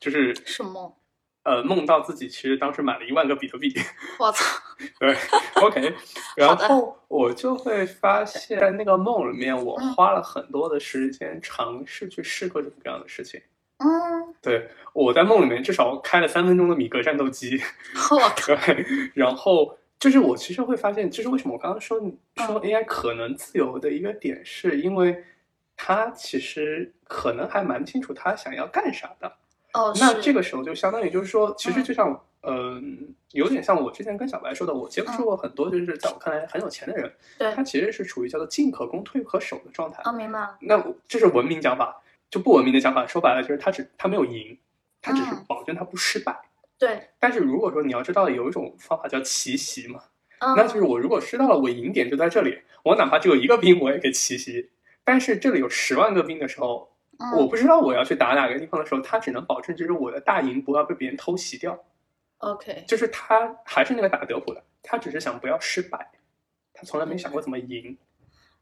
[0.00, 0.90] 就是是梦。
[1.44, 3.72] 呃梦到自己其实当时买了一万个比特币，
[4.18, 4.44] 我操，
[4.98, 5.16] 对
[5.62, 5.94] ，OK，
[6.36, 13.40] 然后我就会发现，在那个梦里面，我嗯花了很多的时间尝试去试各种各样的事情。
[13.78, 17.60] 嗯，对，我在梦里面至少开了三分钟的米格战斗机，
[18.12, 25.24] 我靠，对，然后就是我其实会发现，就是为什么我刚刚说说嗯 AI 可能自由的一个点，是因为
[25.76, 29.32] 它其实可能还蛮清楚它想要干啥的。
[29.72, 31.84] 哦，那这个时候就相当于就是说，其实嗯。
[31.84, 37.52] 就像嗯、有点像我之前跟小白说的，我接触过很多就是在我看来很有钱的人，对。
[37.54, 40.02] 他其实是处于叫做进可攻退可守的状态。
[40.04, 44.58] 哦，明白，那这是文明讲法，就不文明的讲法，说白了就是他只他没有赢，
[45.00, 45.44] 他只是嗯。
[45.46, 46.36] 保证他不失败。
[46.76, 50.00] 对，但是如果说你要知道有一种方法叫奇袭嘛，
[50.40, 54.68] 嗯，那就是我如果知道了我赢点就在这里，我哪怕只有一个兵我也可以奇袭。
[55.04, 56.91] 但是这里有十万个兵的时候，
[57.22, 61.78] 嗯我不知道我要去打哪个地方的时候，他只能保证就是我的大赢不要被别人偷袭掉。
[62.38, 66.10] OK，就是他还是那个打德普的，他只是想不要失败，
[66.74, 67.96] 他从来没想过怎么赢。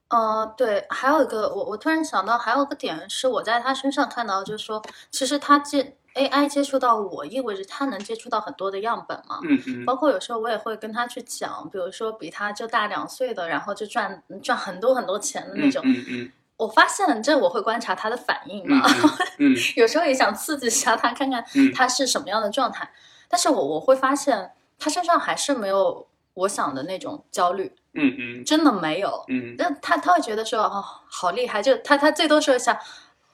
[0.08, 9.38] 呃，对，还有一个，我我突然想到，还有个点是我在他身上看到，就是说，其实他接 AI 接触到我，意味着他能接触到很多的样本嘛。
[9.44, 15.82] 嗯嗯包括有时候我也会跟他去讲，比如说比他就大两岁的，然后就赚赚很多很多钱的那嗯种。
[15.86, 18.86] 嗯嗯我发现这我会观察他的反应嗯嘛，
[19.38, 19.54] 嗯。
[19.76, 21.72] 有时候也想刺激一下他，看看嗯。
[21.72, 22.88] 他是什么样的状态。
[23.28, 28.44] 但是我我会发现他身上还是没有我想的那种焦虑，嗯嗯。
[28.44, 29.24] 真的没有。
[29.28, 29.54] 嗯。
[29.58, 32.78] 但他他会觉得说哦，好厉害，就他他最多说一下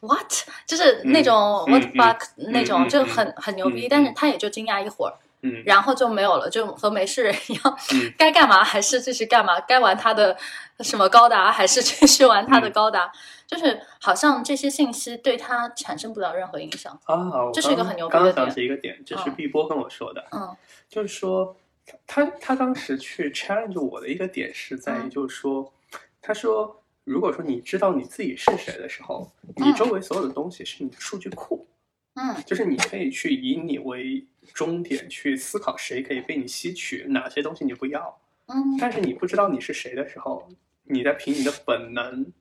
[0.00, 0.30] what，
[0.66, 2.20] 就是那种嗯 what 嗯 fuck、
[2.52, 5.62] 那种，嗯就很很牛逼，嗯但是他也就惊讶一会儿，嗯。
[5.64, 8.12] 然后就没有了，就和没事人一样，嗯。
[8.18, 10.36] 该干嘛还是继续干嘛，该玩他的
[10.80, 12.72] 什么高达还是继续玩他的嗯。
[12.72, 13.10] 高达，
[13.46, 16.98] 就是好像这些信息对他产生不了任何影响。
[17.04, 19.34] 啊，这是一个很牛逼的刚刚想起一个点，这是嗯。
[19.34, 20.56] 碧波跟我说的，嗯。
[20.88, 21.56] 就是说
[22.06, 25.10] 他他他当时去 challenge 我的一个点是在于，嗯。
[25.10, 25.72] 就是说，
[26.22, 29.74] 他说如果说你知道你自己是谁的时候，你嗯。
[29.74, 31.66] 周围所有的东西是你的数据库。
[32.16, 38.18] 嗯就是你可以去以你为终点去思考谁可以被你吸取，哪些东西你不要。
[38.46, 40.48] 嗯但是你不知道你是谁的时候，
[40.84, 42.32] 你在凭你的本能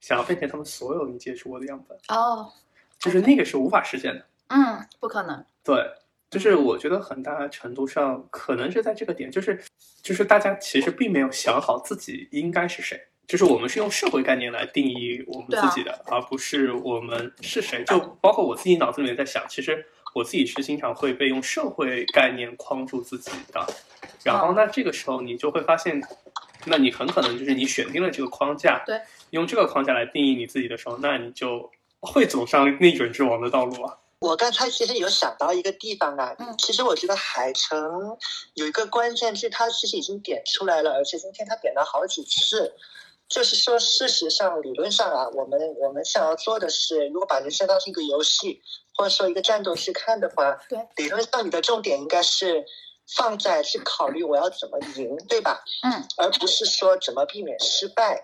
[0.00, 2.52] 想要变成他们所有你接触过的样本，哦
[2.98, 4.26] 就是那个是无法实现的。
[4.48, 5.44] 嗯，不可能。
[5.64, 5.76] 对，
[6.30, 9.62] 就是我觉得很大程度上可能是在这个点，就是
[10.02, 13.08] 就是大家其实并没有想好自己应该是谁。
[13.32, 17.82] 就是我们是用社会概念来定义我们自己的，而不是我们是谁。
[17.84, 23.66] 就包括我自己脑子里面在想，其实我自己是经常会被用社会概念框住自己的。
[24.22, 25.98] 然后哦那这个时候你就会发现，
[26.66, 31.70] 那你很可能就是你选定了这个框架，对，用这个框架来定义你自己的时候，那你就
[32.00, 33.96] 会走上内卷之王的道路啊。
[34.18, 38.14] 我刚才其实有想到一个地方啊，嗯其实我觉得海城
[38.52, 42.74] 有一个关键字，它其实已经点出来了，而且今天他点了好几次。
[43.32, 48.60] 就是说，事实上，理论上啊，我们我们想要做的是，如果把人生当成一个游戏，
[48.94, 52.62] 或者说一个战斗去看的话，对，理论上你的重点应该是
[53.16, 55.64] 放在去考虑我要怎么赢，对吧？
[55.82, 58.22] 嗯，而不是说怎么避免失败。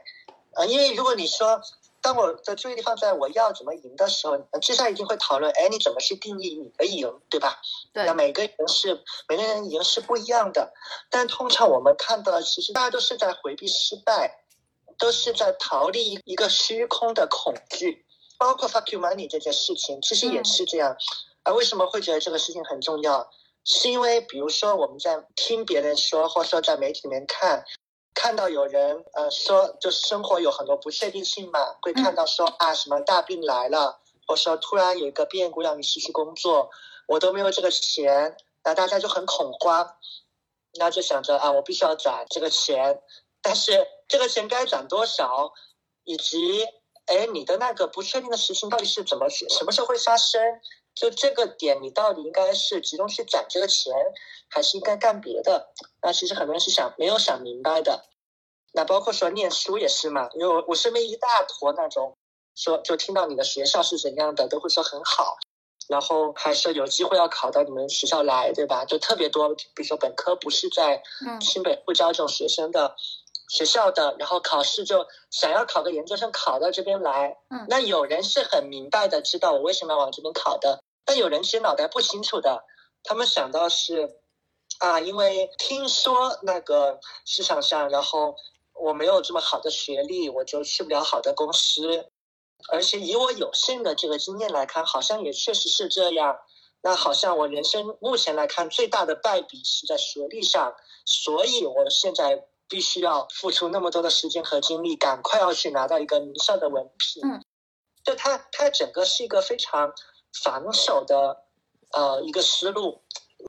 [0.57, 1.59] 呃，因为如果你说，
[2.03, 7.59] 当我的注意力放在我要怎么赢的时候，呃接下来一定会讨论，哎，你怎么去定义你的赢，对吧？
[7.95, 10.71] 对那每个人是每个人赢是不一样的，
[11.09, 14.45] 但通常我们看到，其实大家都是在回避失败，
[14.99, 18.05] 都是在逃离一个虚空的恐惧，
[18.39, 20.97] 包括 fuck you money 这件事情，其实也是这样。
[21.45, 23.31] 啊为什么会觉得这个事情很重要？
[23.65, 27.65] 是因为比如说我们在听别人说，或者说在媒体里面看，
[28.15, 36.71] 看到有人呃说，就是生活有很多不确定性嘛，会看到说啊什么大病来了，或者说突然有一个变故让你失去工作，
[37.07, 39.97] 我都没有这个钱，那大家就很恐慌，
[40.79, 43.03] 那就想着啊我必须要攒这个钱，
[43.43, 45.53] 但是这个钱该攒多少，
[46.05, 46.65] 以及
[47.07, 50.41] 哎你的那个不确定的事情到底是怎么什么时候会发生？
[50.95, 53.93] 就这个点，你到底应该是集中去攒这个钱，
[54.51, 55.73] 还是应该干别的？
[56.03, 58.05] 那其实很多人是想没有想明白的。
[58.73, 62.17] 那包括说念书也是嘛，因为我我身边一大坨那种
[62.57, 65.37] 说，就听到你的学校是怎样的，都会说很好，
[65.89, 68.85] 然后还是有机会要考到你们学校来，对吧？
[68.85, 71.01] 就特别多，比如说本科不是在
[71.41, 72.97] 清北不招这种学生的
[73.49, 77.37] 学校的，然后考试就想要考个研究生，考到这边来。
[77.51, 82.65] 嗯那有人是很明白的，知道我为什么要往这边考的，但有人其实脑袋不清楚的，
[83.03, 84.21] 他们想到是
[84.79, 88.37] 啊，因为听说那个市场上，然后
[88.75, 92.11] 我没有这么好的学历，我就去不了好的公司。
[92.71, 96.37] 而且以我有限的这个经验来看，好像也确实是这样。
[96.83, 100.75] 那好像我人生目前来看最大的败笔是在学历上，
[101.05, 107.23] 所以我现在必须要付出那么多的时间和精力，赶快要去拿到一个名校的文凭。
[107.29, 107.45] 嗯，
[108.05, 109.93] 就它它整个是一个非常
[110.43, 111.45] 防守的
[111.93, 113.03] 呃一个思路，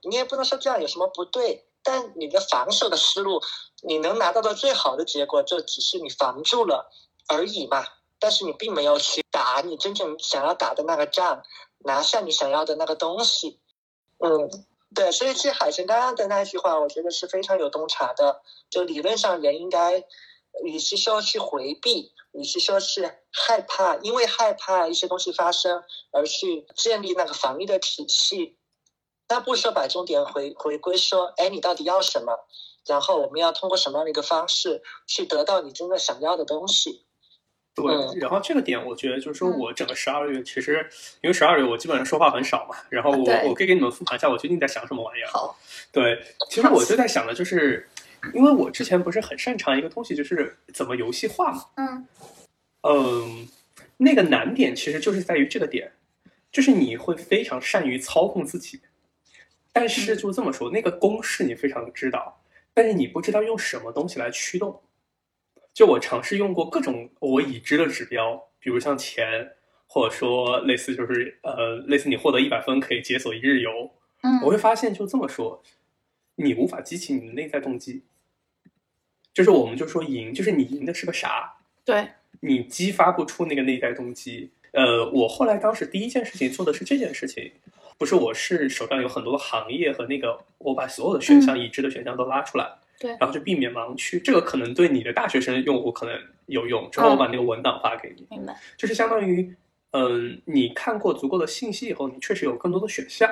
[0.08, 3.42] 你也不能说这样有什么不对，但你的防守的思路，
[3.84, 6.90] 你能拿到的最好的结果，就只是你防住了
[7.28, 7.86] 而已嘛。
[8.22, 11.42] 但是你并没有去打你真正想要打的那个仗，
[11.86, 13.62] 拿下你想要的那个东西。
[14.18, 14.50] 嗯，
[14.94, 18.42] 对，所以其实海神刚刚的那句话，我觉得是非常有洞察的。
[18.70, 20.04] 就理论上人应该，
[20.64, 28.58] 与其说去回避，与其说是害怕，因为害怕一些东西发生而去建立那个防御的体系，
[29.28, 32.48] 那不说把重点回回归说，哎，你到底要什么？
[32.86, 37.06] 然后我们要通过什么样的一个方式去得到你真正想要的东西？
[37.82, 40.88] 对，嗯然后这个点我觉得就是说嗯我整个十二月其实，
[41.22, 45.28] 因为十二月我基本上说话很少嘛，然后我我可以给你们复盘一下我最近在想什么玩意儿。
[45.32, 45.58] 好，
[45.92, 47.88] 对，其实我就在想的就是，
[48.34, 51.66] 因为我之前不是很擅长一个东西，就是怎么游戏化嘛。
[51.76, 52.08] 嗯
[52.82, 53.48] 嗯，
[53.98, 55.92] 那个难点其实就是在于这个点，
[56.52, 58.80] 就是你会非常善于操控自己，
[59.74, 62.42] 但是就这么说，那个公式你非常的知道，
[62.74, 64.82] 但是你不知道用什么东西来驱动。
[65.80, 69.54] 就我尝试用过各种我已知的指标，比如像钱，
[69.88, 73.90] 或者说类似就是呃类似你获得一百分可以解锁一日游，
[74.24, 75.64] 嗯我会发现就这么说，
[76.36, 78.02] 你无法激起你的内在动机。
[79.34, 81.54] 就是我们就说赢，就是你赢的是个啥？
[81.86, 82.10] 对，
[82.42, 84.52] 你激发不出那个内在动机。
[84.74, 87.54] 呃，我后来当时第一件事情做的是这件事情，
[87.98, 92.70] 不是我是手上有很多的行业和那个，我把所有的选项、已知的选项都拉出来，
[93.00, 94.20] 对然后就避免盲区。
[94.20, 96.16] 这个可能对你的大学生用户可能
[96.48, 98.56] 有用，之后我把那个文档发给你，明白。
[98.78, 99.56] 就是相当于，
[99.92, 103.32] 嗯，你看过足够的信息以后，你确实有更多的选项，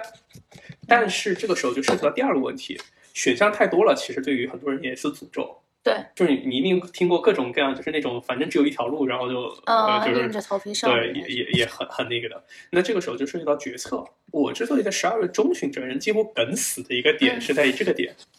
[0.88, 2.80] 但是这个时候就涉及到第二个问题，
[3.14, 5.58] 选项太多了，其实对于很多人也是诅咒。
[5.84, 10.92] 对，就是你你一定听过各种各样，就是那种反正只有一条路，然后就啊，呃就是硬着头皮上。
[10.92, 12.44] 对，也也也很很那个的。
[12.72, 14.04] 那这个时候就涉及到决策。
[14.32, 18.14] 我之所以在十二月中旬整个人几乎梗死的一个点嗯是在于这个点。
[18.20, 18.37] 嗯，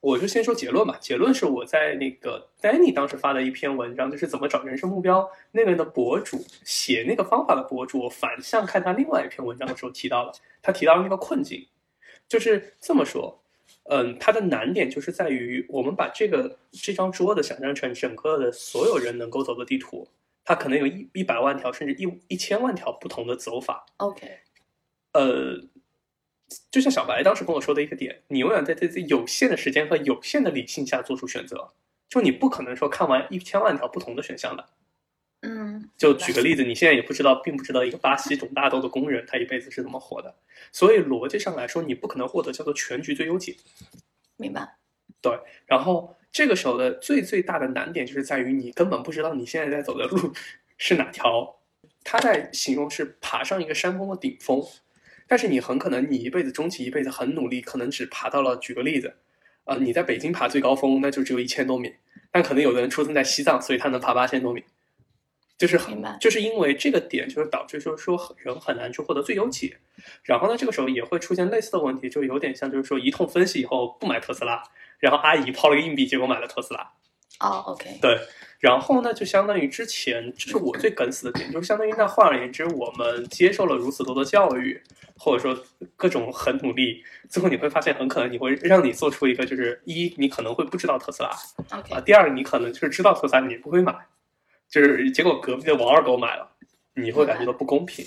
[0.00, 0.98] 我就先说结论吧。
[1.00, 5.30] 结论是我在那个 Danny 当时发的一篇文章，就是怎么找人生目标。
[5.52, 11.66] 那个人的博主写那个方法的博主，我反向看他另外一篇文章的时候提到了，他提到了那个困境，
[12.28, 13.40] 就是这么说。
[13.84, 20.08] 嗯，它的难点就是在于我们把这个这张桌子想象成整个的所有人能够走的地图，
[20.42, 23.84] 它可能有一一百万条甚至一一千万条不同的走法。
[23.98, 24.26] OK，
[25.12, 25.60] 呃，
[26.70, 31.72] 就像小白当时跟我说的一个点，你永远在自己有限的时间和有限的理性下做出选择，
[32.08, 34.66] 就你不可能说看完一千万条不同的选项的。
[35.40, 40.34] 嗯，就举个例子，你现在也不知道，并不知道一个巴西种大豆的工人他一辈子是怎么活的，
[40.72, 43.56] 所以逻辑上来说，你不可能获得叫做全局最优解。
[44.36, 44.76] 明白。
[45.20, 50.32] 对，然后这个时候的最最大的难点就是在于你根本不知道你现在在走的路
[50.76, 51.60] 是哪条。
[52.02, 54.62] 他在形容是爬上一个山峰的顶峰，
[55.26, 58.56] 但是你很可能你一辈子终其一辈子很努力，可能只爬到了。
[58.56, 59.14] 举个例子，
[59.64, 61.94] 呃，你在北京爬最高峰，那就只有一千多米，
[62.30, 64.62] 但可能有的人出生在西藏，所以他能爬八千多米。
[65.56, 69.76] 就是很，就是因为这个点，就是导致就是说人很难去获得最优解。
[70.24, 74.62] 然后呢，这个时候也会出现类似的问题，就有点像就是说一通分析以后不买特斯拉，
[74.98, 76.92] 然后阿姨抛了个硬币，结果买了特斯拉。
[77.38, 78.18] 哦，OK，对。
[78.64, 84.80] 然后呢，就相当于之前，这是我最梗死的点，就是相当于那换而言之，我们接受了如此多的教育，
[85.18, 85.62] 或者说
[85.96, 91.28] 各种很努力，最后你会发现，很可能你会让你做出一个，就是一，你可能会不知道特斯拉
[91.68, 93.94] 啊，第二，你可能就是知道特斯拉，你不会买。
[94.66, 96.48] 就是结果隔壁的王二狗买了，
[96.94, 98.02] 你会感觉到不公平。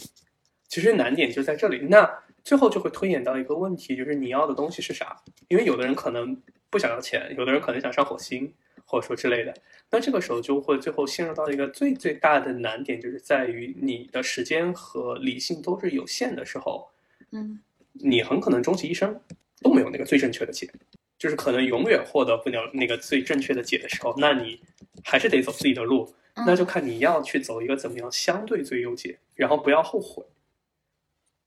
[0.67, 2.11] 其实难点就在这里，那
[2.43, 5.15] 最后就会推演到一个问题，就是你要的东西是啥？
[5.49, 6.35] 因为有的人可能
[6.71, 8.51] 不想要钱，有的人可能想上火星，
[8.85, 9.53] 或者说之类的。
[9.89, 16.89] 那这个时候就会最后陷入到一个最最大的难点，就是在于你的时间和理性都是有限的时候，
[17.31, 17.59] 嗯，
[17.93, 19.19] 你很可能终其一生
[19.61, 20.69] 都没有那个最正确的解，
[21.17, 24.61] 就是可能永远获得不了那个最正确的解的时候，那你
[25.03, 26.13] 还是得走自己的路。
[26.45, 30.23] 那就看你要去走一个怎么样相对最优解，然后不要后悔。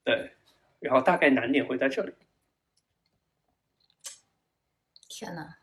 [0.03, 0.33] 对，
[0.81, 2.13] 然后大概难点会在这里。
[5.09, 5.59] 天哪，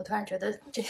[0.00, 0.82] 我突然觉得这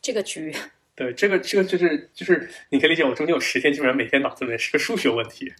[0.00, 0.50] 这个局，
[0.94, 5.52] 对，这个这个就是就是你可以理解，我中间有十天基本上每天脑子里面是个数学问题。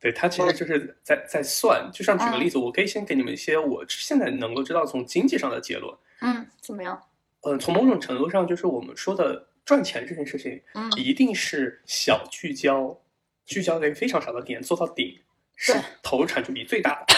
[0.00, 1.90] 对，他其实就是在在算。
[1.92, 5.94] 就像举个例子，我可以先给你们一些我现在能够知道从经济上的结论。
[6.22, 7.02] 嗯，怎么样？
[7.42, 9.46] 嗯，从某种程度上，就是我们说的。
[9.68, 12.98] 赚钱这件事情，嗯，一定是小聚焦，
[13.44, 15.20] 聚焦在非常少的点，做到顶，
[15.56, 17.14] 是投入产出比最大的。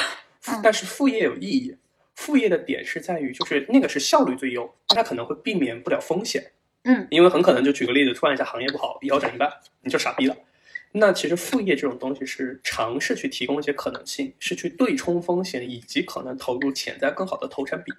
[0.60, 1.76] 但是副业有意义，
[2.20, 6.52] 副业的点是在于，就是那个是效率最优，它可能会避免不了风险，
[6.84, 9.50] 嗯，因为很可能就举个例子，突然一下行业不好，腰斩一半，
[9.80, 10.36] 你就傻逼了。
[10.92, 17.90] 那其实副业这种东西是尝试去提供一些可能性，是去对冲风险，以及可能投入潜在更好的投产比。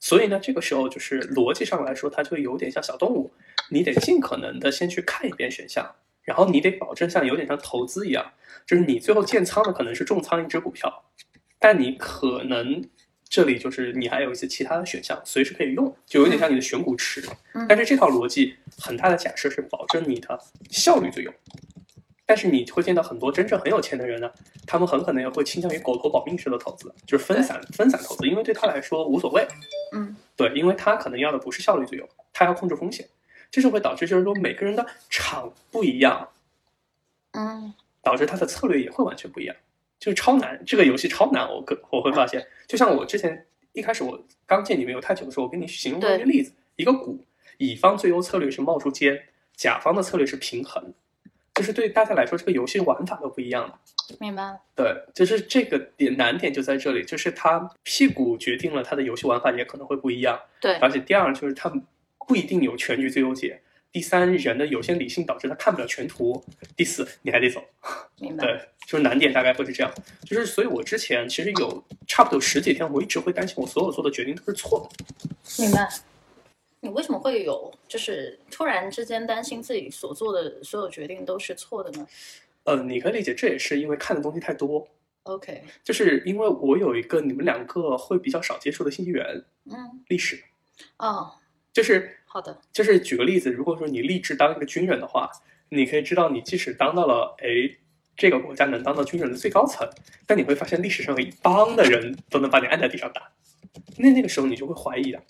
[0.00, 3.34] 所以呢，这个时候就是逻辑上来说，它就有点像小动物，
[3.68, 8.32] 你得尽可能的先去看一遍选项，然后你得保证像有点像投资一样，
[8.66, 11.04] 就是你最后建仓的可能是重仓一只股票，
[11.58, 12.82] 但你可能
[13.32, 17.26] 这里就是你还有一些其他的选项随时可以用，就有点像你的选股池。
[17.66, 21.32] 但是这套逻辑很大的假设是保证你的效率最优。
[22.26, 24.30] 但是你会见到很多真正很有钱的人呢，
[24.66, 29.48] 他们很可能也会倾向于狗头保命式的投资，就是分散分散投资，因为对他来说无所谓。
[29.94, 33.08] 嗯，对，因为他可能要的不是效率最优，他要控制风险，
[33.50, 36.28] 这是会导致就是说每个人的场不一样，
[37.30, 37.72] 嗯，
[38.02, 39.56] 导致他的策略也会完全不一样，
[40.02, 41.48] 就是超难，这个游戏超难。
[41.48, 47.24] 我个我会发现，就像我之前一开始我刚见你没有太久的时候，我给你形容过一个例子，一个股，
[47.58, 49.16] 乙方最优策略是冒出尖，
[49.54, 50.92] 甲方的策略是平衡。
[51.54, 53.78] 就是对大家来说，这个游戏玩法都不一样了。
[54.18, 54.58] 明白。
[54.74, 60.36] 对，就是这个点难点就在这里，就是它屁股决定了它的游戏玩法也可能会不一样。
[60.60, 60.74] 对。
[60.78, 61.72] 而且第二就是它
[62.26, 63.62] 不一定有全局最优解。
[63.92, 66.42] 第三，人的有限理性导致他看不了全图。
[66.74, 67.62] 第四，你还得走。
[68.18, 68.46] 明白。
[68.46, 69.92] 对，就是难点大概会是这样。
[70.24, 75.04] 就是所以，我之前其实有差不多十几天，我一直会担心我所有做的决定都是错的。
[75.62, 75.88] 明白。
[76.80, 82.06] 你为什么会有，就是突然之间担心自己所做的所有决定都是错的呢？
[82.64, 84.88] 呃，你可以理解，这也是因为看的东西太多。
[85.24, 90.42] OK，就是因为我有一个你们两个会比较少接触的信息源，嗯，历史。
[90.96, 91.34] 哦，
[91.72, 95.30] 就是好的，就是举个例子，如果说你立志当一个军人的话，
[95.68, 97.46] 你可以知道，你即使当到了哎
[98.16, 99.86] 这个国家能当到军人的最高层，
[100.26, 103.30] 但你会发现历史上有一帮的人都能把你按在地上打，
[103.98, 105.22] 那那个时候你就会怀疑的。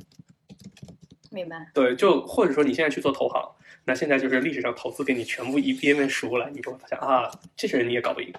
[1.33, 3.51] 明白，对，就或者说你现在去做投行，
[3.85, 8.33] 那现在就是历史上投资给你全部一遍遍数来，你就会发现啊，这些人你也搞不赢。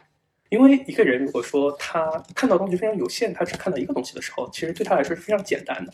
[0.47, 5.93] 因为一个人如果说他看到东西非常有限，他只看到一个东西的时候，其实对他来说是非常简单的。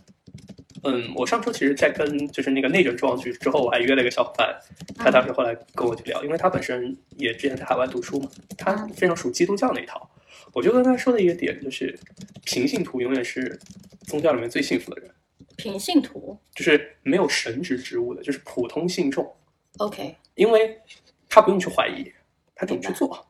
[0.84, 4.57] 嗯，我上周其实，在跟就是那个内卷状局之后，我还约了一个小伙伴，
[4.95, 10.09] 他当时后来跟我去聊，因为他本身也之前在海外读书嘛，他非常属基督教那一套。
[10.53, 11.97] 我就跟他说的一个点就是，
[12.45, 13.59] 平信徒永远是
[14.07, 15.11] 宗教里面最幸福的人。
[15.57, 19.36] 平信徒就是没有神职职务的，就是普通信众。
[19.77, 20.80] OK，因为
[21.27, 22.11] 他不用去怀疑，
[22.55, 23.27] 他只用去做，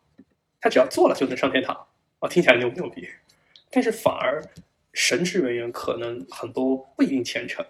[0.62, 1.76] 他只要做了就能上天堂。
[2.20, 3.08] 哦，听起来牛不牛逼？
[3.72, 4.44] 但是反而
[4.94, 7.66] 神职人员可能很多不一定虔诚。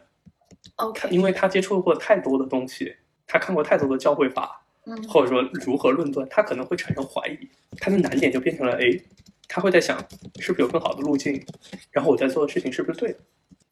[0.75, 2.95] OK，因为他接触过太多的东西，
[3.27, 7.49] 他看过太多的教会法，嗯或者说如何论断，他可能会产生怀疑。
[7.77, 8.99] 他的难点就变成了，哎，
[9.47, 9.97] 他会在想
[10.39, 11.45] 是不是有更好的路径，
[11.91, 13.19] 然后我在做的事情是不是对的。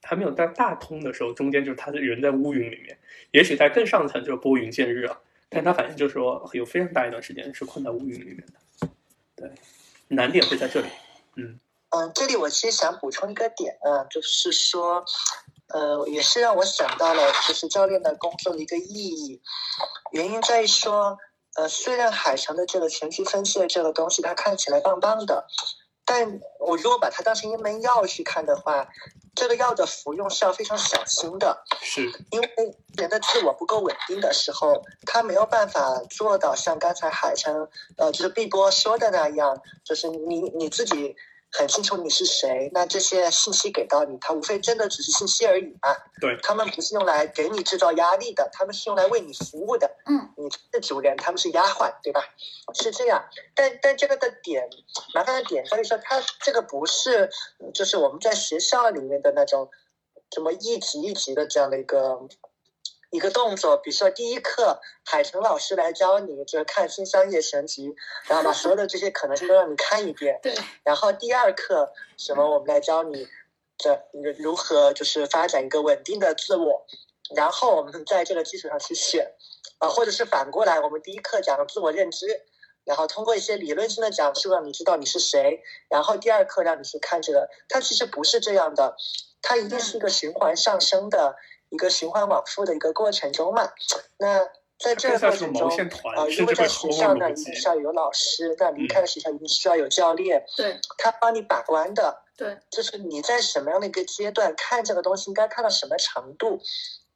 [0.04, 2.98] 还没有到大通的时候，中间就是他的人在乌云里面，
[3.32, 5.20] 也许在更上层就是拨云见日啊，
[5.50, 8.90] 但他反正就是说有非常大一段时间是困在乌云里面的。
[9.36, 9.52] 对，
[10.08, 10.88] 难点会在这里。
[11.36, 11.60] 嗯
[11.90, 15.06] 嗯，这里我其实想补充一个点啊，就是说，
[15.74, 19.42] 呃，也是让我想到了就是教练的工作的一个意义，
[20.12, 21.18] 原因在于说，
[21.56, 25.48] 呃，虽然海城的这个前期分析的这个东西它看起来棒棒的，
[26.06, 28.88] 但我如果把它当成一门药去看的话，
[29.34, 32.50] 这个药的服用是要非常小心的，是，因为
[32.98, 41.16] 人的自我不够稳定的时候，他没有办法做到像刚才海城呃，就是碧波说的那样，就是你你自己
[41.52, 45.96] 很清楚你是谁，那这些信息给到你，它无非真的只是信息而已嘛。
[46.20, 49.90] 对他们不是用来给你制造压力的，他们是用来为你服务的。
[50.06, 52.22] 嗯，你是主人，他们是丫鬟，对吧？
[52.74, 53.24] 是这样。
[53.56, 54.70] 但但这个的点，
[55.14, 57.30] 麻烦的点在于说，它这个不是
[57.74, 59.70] 就是我们在学校里面的那种
[60.34, 62.28] 什么一级一级的这样的一个。
[63.10, 67.90] 一个动作，比如说第一课，海城老师来教你，就是看《新商业神级》，
[68.28, 70.40] 然后把所有的这些可能性都让你看一遍。
[70.44, 70.54] 对，
[70.84, 73.28] 然后第二课，什么我们来教你
[73.78, 74.02] 这
[74.38, 76.86] 如何就是发展一个稳定的自我，
[77.36, 79.34] 然后我们在这个基础上去选，
[79.80, 82.28] 啊、或者是反过来，我们第一课讲自我认知，
[82.84, 88.98] 然后通过一些理论性的讲述让你知道你是谁，然后第二课让你去看这个，它其实不是这样的，
[89.42, 91.36] 它一定是一个循环上升的
[91.70, 93.72] 一个循环往复的一个过程中嘛。
[94.18, 94.46] 那
[94.80, 97.56] 在这个过程中，毛线团，呃，甚如果在学校呢，逻辑一定。
[97.56, 102.24] 是要有老师；那离开了学校，一定需要有教练，对他帮你把关的。
[102.38, 106.60] 对，就是你在什么样的一个阶段看这个东西，应该看到什么程度，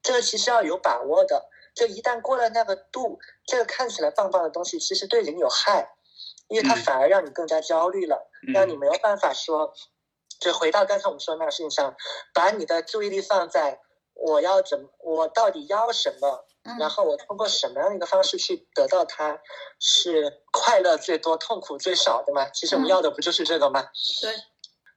[0.02, 1.50] 这个其实要有把握的。
[1.76, 5.88] 就一旦过了那个度，这个看起来棒棒的东西，其实对人有害，
[6.48, 9.72] 因为它嗯反而让你更加焦虑了，让你嗯没有办法说，
[10.40, 11.96] 就回到刚才我们说的那个事情上，
[12.34, 13.80] 把你的注意力放在
[14.22, 19.40] 我要怎么，我到底要什么，嗯然后我通过什么样的一个方式去得到它，
[19.80, 22.50] 是快乐最多、痛苦最少的嘛？
[22.52, 23.82] 其实我们嗯要的不就是这个吗？
[24.22, 24.34] 对，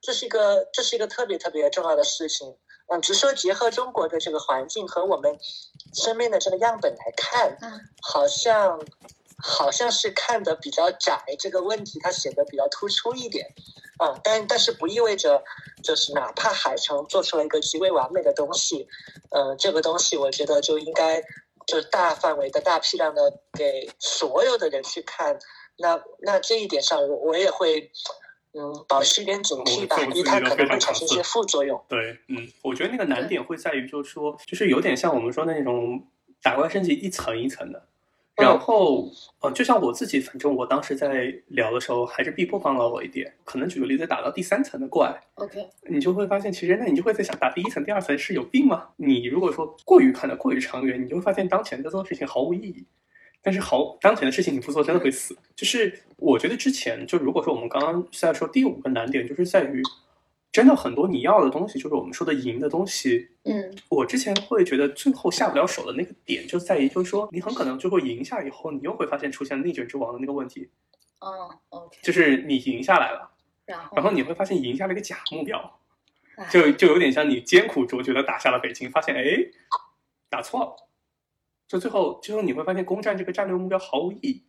[0.03, 2.57] 这是一个这是一个特别特别重要的事情。
[2.89, 5.39] 嗯，只是说结合中国的这个环境和我们
[5.95, 8.79] 身边的这个样本来看，嗯好像
[9.43, 13.55] 好像是看的比较窄，这个问题它显得比较突出一点。
[13.99, 15.42] 啊、但但是不意味着
[15.82, 18.88] 就是哪怕海城做出了一个极为完美的东西，
[19.30, 21.22] 呃，这个东西我觉得就应该
[21.66, 25.38] 就大范围的大批量的给所有的人去看。
[25.76, 27.90] 那那这一点上我，我也会
[28.53, 31.84] 嗯保持一点警惕吧，因为它可能会产生一些副作用。
[31.88, 36.07] 对，嗯，我觉得那个难点会在于，就是说，就是有点像我们说的那种
[36.42, 37.88] 打怪升级一层一层的。
[38.37, 39.09] 然后，
[39.41, 43.32] 呃，就像我自己，反正我当时在聊的时候，还是 B 波帮了我一点。
[43.45, 48.89] 可能举个例子，打到第三层的怪，，OK，你就会发现，其实那你就会在想，打第一层、第二层是有病吗？
[48.97, 52.85] 你如果说过于看的过于长远，你就会发现当前在做的事情毫无意义。
[53.41, 55.37] 但是毫当前的事情你不做，真的会死。
[55.55, 59.82] 就是我觉得之前就如果说我们刚刚是在说第五个难点，就是在于
[60.55, 63.28] 真的很多你要的东西，就是我们说的赢的东西。
[63.42, 70.70] 嗯我之前会觉得最后下不了手的那个点，就在于就是说你很可能最后赢下以后，你又会发现出现内卷之王的那个问题，
[71.18, 73.32] 哦，OK，就是你赢下来了，
[73.66, 75.80] 然后然后你会发现赢下了一个假目标。
[76.36, 79.22] 哎就就有点像你艰苦卓绝的打下了北京，发现哎，
[80.28, 80.76] 打错了，
[81.66, 84.44] 就最后最后你会发现攻占这个战略目标毫无意义，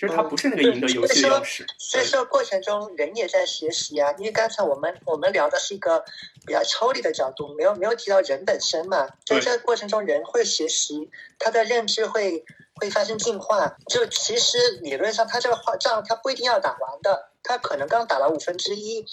[0.00, 1.66] 就是它不是那个赢得游戏的钥匙。
[1.78, 6.02] 所以说过程中人也在学习啊，因为刚才我们我们聊的是一个
[6.46, 9.06] 比较抽离的角度，没有没有提到人本身嘛。
[9.26, 12.42] 在对这个过程中，人会学习，他的认知会
[12.76, 13.76] 会发生进化。
[13.88, 19.04] 就其实理论上，他这个话仗他不一定要打完的，他可能刚打了五分之一，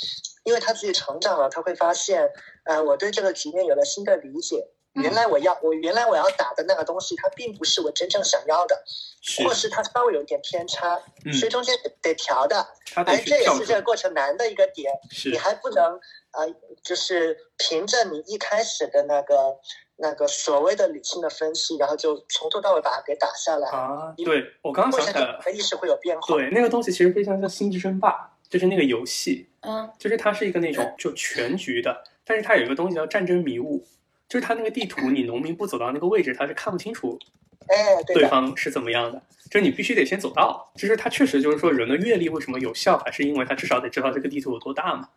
[0.45, 2.31] 因为他自己成长了，他会发现，
[2.64, 4.69] 呃，我对这个局面有了新的理解。
[5.01, 8.83] 原来我要我原来我要打的那个东西，它并不是我真正想要的，
[9.43, 12.67] 或是它稍微有点偏差，嗯所以中间得得调的。
[12.95, 15.99] 哎，这也是这个过程难的一个点，是你还不能
[16.31, 16.47] 呃，
[16.83, 19.35] 就是凭着你一开始的那个
[19.97, 23.69] 那个所谓的理性的分析，然后就从头到尾把它给打下来。
[23.69, 24.13] 啊。
[24.17, 26.35] 对我刚刚想起来意识会有变化。
[26.35, 28.11] 对那个东西其实非常像《星际争霸》，
[28.51, 33.85] 就是那个游戏，嗯就是它是一个那种就全局的，但是它有一个东西叫战争迷雾，
[34.27, 37.17] 就是它那个地图，你农民不走到那个位置，他是看不清楚
[37.67, 40.71] 哎，对方是怎么样的，就是你必须得先走到。
[40.75, 45.09] 就是它确实就是说人的阅历为什么有效，还是因为他至少得知道这个地图有多大嘛。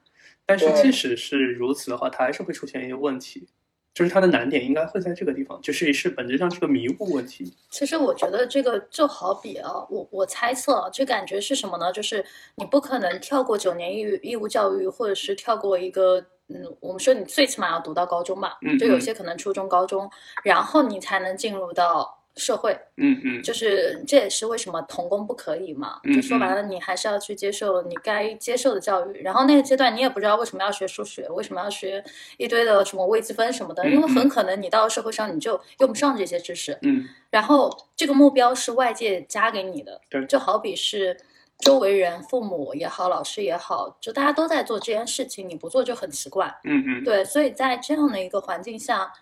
[0.47, 3.47] 但是即使是如此的话，它还是会出现一些问题。
[3.93, 7.53] 就是它的难点应该会在这个地方，就是是本质上是个迷雾问题。
[7.71, 11.93] 其实我觉得这个就好比啊，我我猜测，这感觉是什么呢？
[11.93, 20.09] 就是你不可能跳过九年义义务教育，或者是跳过一个，嗯，我们说你最起码要读到高中吧，就有些可能初中、高中，
[20.45, 22.20] 然后你才能进入到。
[22.41, 26.01] 社会，嗯嗯，就是这也是为什么童工不可以嘛？
[26.15, 29.23] 就说白了，你还是要去接受你该接受的教育。
[29.23, 32.03] 然后那个阶段，你也不知道为什么要学数学，为什么要学
[32.39, 36.79] 一堆的什么微积分什么的，因为很可能你到社会上你就用不上这些知识。
[36.81, 41.17] 嗯，然后这个目标是外界加给你的，对，就好比是
[41.59, 46.47] 周围人、父母也好，老师也好，就大家都在做这件事情，你不做就很奇怪。
[46.65, 49.13] 嗯嗯，对，所以在这样的一个环境下。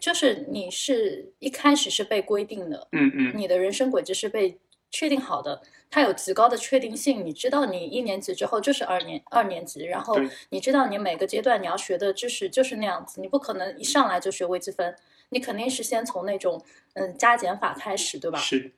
[0.00, 4.58] 就是你是一开始是被规定的，嗯嗯，你的人生轨迹是被
[4.90, 5.60] 确定好的，
[5.90, 7.24] 它有极高的确定性。
[7.24, 10.18] 你知道你一年级之后就是二年二年级，然后
[10.50, 14.94] 你知道你每个阶段你要学的知识就是那样子，你不可能一上来就学微积分，
[15.30, 16.62] 你肯定是先从那种
[16.94, 18.38] 嗯加减法开始，对吧？
[18.38, 18.72] 是。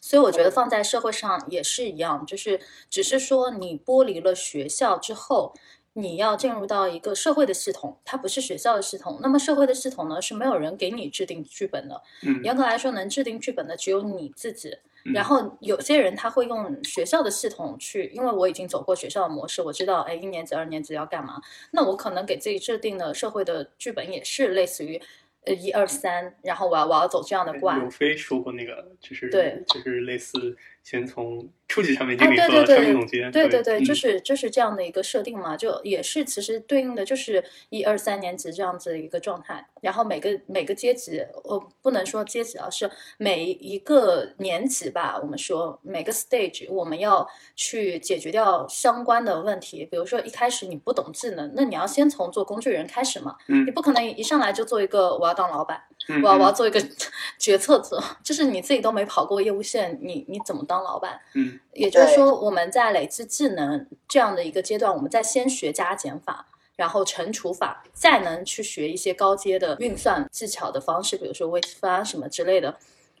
[0.00, 2.60] 所以我觉得放在社会上也是一样，就是
[2.90, 5.54] 只是说你剥离了学校之后。
[5.94, 9.18] 你要进入到一个社会的系统，它不是学校的系统。
[9.22, 12.02] 那么社会的系统呢，是没有人给你制定剧本的。
[12.22, 14.76] 嗯，严格来说，能制定剧本的只有你自己。
[15.04, 21.40] 然后有些人他会用学校的系统去，因为我已经走过学校的模式，我知道，哎，一年级、二年级要干嘛。
[21.72, 25.00] 那我可能给自己制定的社会的剧本也是类似于。
[25.44, 27.76] 呃，一二三，然后我要我要走这样的卦。
[27.76, 39.66] 永飞说过那个，就是对，就是类似先从初级产品经理和产品总监，对对对，就是就是这样的一个设定嘛，就也是其实对应的就是一二三年级这样子的一个状态。
[39.80, 45.18] 然后每个每个阶级，呃，不能说阶级啊，是每一个年级吧。
[45.20, 47.26] 我们说每个 stage，我们要
[47.56, 49.84] 去解决掉相关的问题。
[49.86, 53.36] 比如说一开始你不懂技能，那你要先从做工具人开始嘛。
[53.48, 55.82] 嗯，你不可能一上来就做一个我要当老板，
[56.22, 56.80] 我要我要做一个
[57.38, 61.20] 决策者，就是你自己都没跑过业务线，你你怎么当老板？
[61.34, 66.46] 嗯，也就是说我们在累积技能这样的一个阶段，我们在先学加减法。
[66.74, 72.74] 然后乘除法，再能去学一些高阶的运算技巧的方式，比如说微积分啊什么之类的。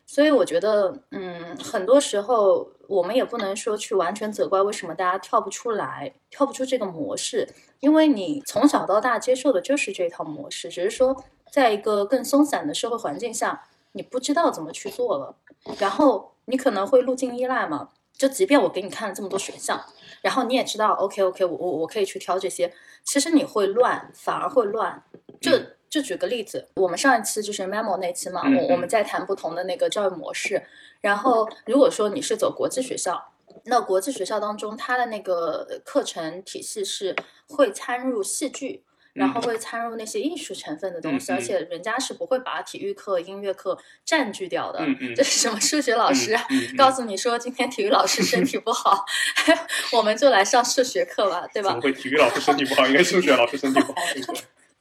[0.06, 7.46] 所以我觉得，嗯，很多时候我们也不能说去完全责怪为什么大家跳不出来，跳不出这个模式，
[7.80, 11.14] 因为你从小到大接受的就是这套模式，只是说
[11.52, 13.62] 在一个更松散的社会环境下，
[13.92, 15.36] 你不知道怎么去做了，
[15.78, 17.90] 然后你可能会路径依赖嘛。
[18.16, 19.84] 就即便我给你看了这么多选项，
[20.22, 22.72] 然后你也知道，OK OK，我我我可以去挑这些。
[23.04, 25.02] 其实你会乱，反而会乱。
[25.40, 25.50] 就
[25.90, 30.62] 就举个例子，我们上一期就是 memo 那期嘛，我我们在谈不同的那个教育模式。
[31.02, 33.22] 然后如果说你是走国际学校，
[33.64, 37.14] 那国际学校当中它的那个课程体系是
[37.48, 38.84] 会参入戏剧。
[39.14, 44.80] 然后会掺入那些艺术成分的东西，而且人家是不会把体育课、音乐课占据掉的。
[45.14, 46.36] 这是什么数学老师
[46.76, 49.04] 告诉你说今天体育老师身体 不好，
[49.92, 51.68] 我们就来上数学课吧，对吧？
[51.70, 52.86] 怎么会体育老师身体不好？
[52.86, 53.98] 应该数学老师身体不好。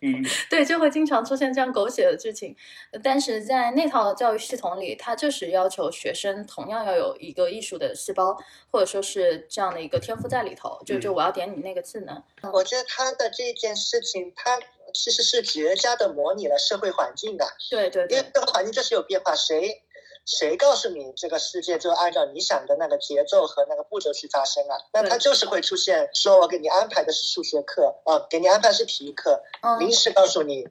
[0.01, 2.55] 嗯， 对，就会经常出现这样狗血的剧情，
[3.03, 8.35] 但是在那套教育系统里，它就是要求学生同样要有一个艺术的细胞，
[8.71, 10.81] 或者说是这样的一个天赋在里头。
[10.85, 12.21] 就就我要点你那个技能。
[12.51, 14.59] 我觉得他的这件事情，他
[14.93, 17.45] 其实是绝佳的模拟了社会环境的。
[17.69, 19.83] 对对，因为这个环境就是有变化，谁？
[20.25, 24.77] 谁告诉你这个世界就按照你想的那个节奏和那个步骤去发生啊？
[24.93, 29.41] 那它就是会出现，说我给你安排的是数学课，啊，给你安排是体育课，
[29.79, 30.67] 临时告诉你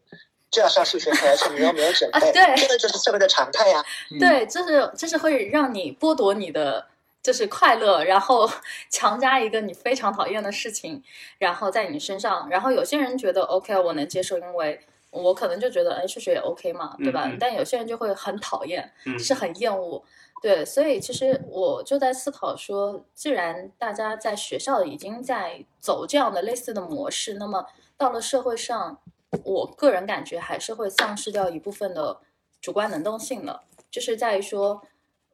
[0.50, 3.84] 就要上数学课，而且你又没有准备，对，这个就是社会的常态呀。
[4.18, 6.86] 对，就是就是会让你剥夺你的
[7.22, 8.48] 就是快乐，然后
[8.88, 11.02] 强加一个你非常讨厌的事情，
[11.38, 14.80] 然后在你身上，然后有些人觉得 OK，我能接受，因为。
[15.10, 17.28] 我可能就觉得，哎，数学也 OK 嘛，对吧？
[17.40, 20.00] 但有些人就会很讨厌，是很厌恶，
[20.40, 20.64] 对。
[20.64, 27.66] 所以其实我就在思考说，既然大家在学校已经在走这样的类似的模式，那么
[27.96, 29.00] 到了社会上，
[29.42, 32.20] 我个人感觉还是会丧失掉一部分的
[32.60, 34.80] 主观能动性的，就是在于说，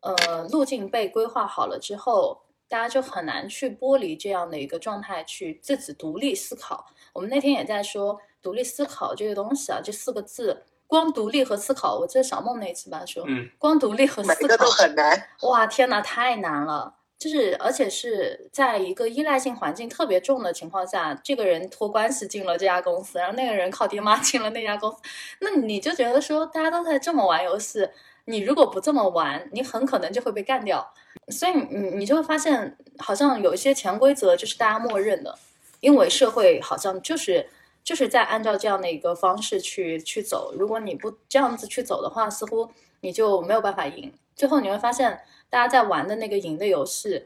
[0.01, 6.87] 呃，路径被规划好了之后，大家就很难去剥离这样的一个状态，去自己独立思考。
[7.13, 8.19] 我们那天也在说。
[8.43, 15.29] 独立思考这个东西啊，这四个字，光独立和思考，我记得小梦那次吧说，嗯，光独立和思考都很难。
[15.43, 16.95] 哇，天哪，太难了！
[17.19, 24.99] 就是而且是在一个依赖性环境特别重的情况下，这个人托关系进了这家公司，然后那个人靠爹妈 进了那家公司，
[25.41, 27.89] 那你就觉得说，大家都在这么玩游戏，
[28.27, 30.93] 你如果不这么玩，你很可能就会被干掉。
[31.29, 35.37] 所以你你就会发现，好像有一些潜规则就是大家默认的。
[35.81, 37.47] 因为社会好像就是
[37.87, 40.53] 就是在按照这样的一个方式去去走。
[40.59, 42.69] 如果你不这样子去走的话，似乎
[43.01, 44.13] 你就没有办法赢。
[44.35, 47.23] 最后你会发现，大家在玩的那个赢的游戏，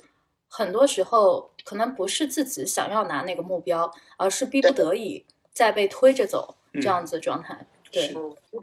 [0.49, 7.67] 很多时候可能不是自己想要拿那个目标，而是逼不得已在被推着走这样子的状态。
[7.91, 8.15] 对，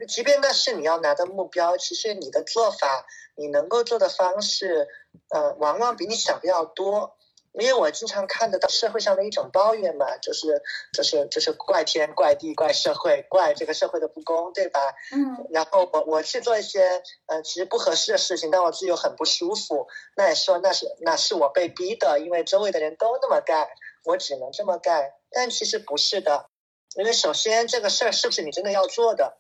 [0.08, 4.88] 即便那是你要拿的目标，其实你的做法，你能够做的方式，
[5.30, 7.18] 呃，往往比你想的要多。
[7.60, 10.62] 因为我经常看得到社会上的一种抱怨嘛，就是
[10.94, 14.80] 就是就是怪天怪地怪社会怪这个社会的不公，对吧？
[15.12, 15.48] 嗯。
[15.50, 23.68] 然后我我去做一些呃其实不合适的事情，但我自己又很不舒服，那也说那是那是我被逼的，因为周围的人都那么干，
[24.06, 25.12] 我只能这么干。
[25.32, 26.50] 但其实不是的，
[26.96, 29.38] 因为首先这个事儿是不是你真的要做的，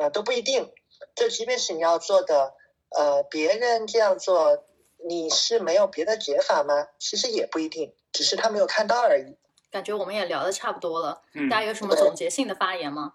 [0.00, 0.72] 呃都不一定。
[1.14, 2.54] 就即便是你要做的，
[2.96, 4.64] 呃别人这样做。
[5.06, 6.88] 你是没有别的解法吗？
[6.98, 9.36] 其实也不一定，只是他没有看到而已。
[9.70, 13.14] 感觉我们也聊的差不多了，大家有什么总结性的发言吗？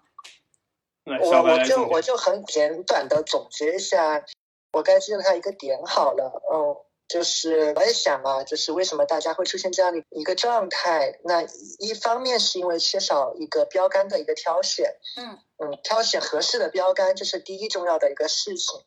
[1.22, 4.24] 我我就我就很简短的总结一下，
[4.72, 6.42] 我该记得他一个点好了。
[6.52, 6.76] 嗯，
[7.08, 11.18] 就是我也想啊，就是为什么大家会出现这样的一个状态？
[11.24, 11.46] 那
[11.78, 18.80] 一方面是因为缺少一个标杆的一个挑选，嗯嗯，挑选合适的标杆，这是第一重要的一个事情。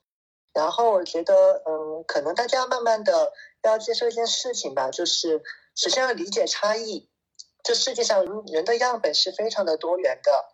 [0.53, 3.31] 然后我觉得，嗯，可能大家慢慢的
[3.63, 5.41] 要接受一件事情吧，就是
[5.75, 7.07] 首先要理解差异。
[7.63, 10.45] 这世界上人的样本是非常的多元的，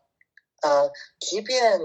[0.61, 1.79] 呃，即便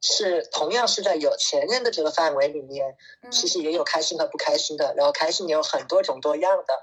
[0.00, 2.96] 是同样是在有钱人的这个范围里面，
[3.32, 4.94] 其实也有开心和不开心的。
[4.96, 6.82] 然后开心也有很多种多样的，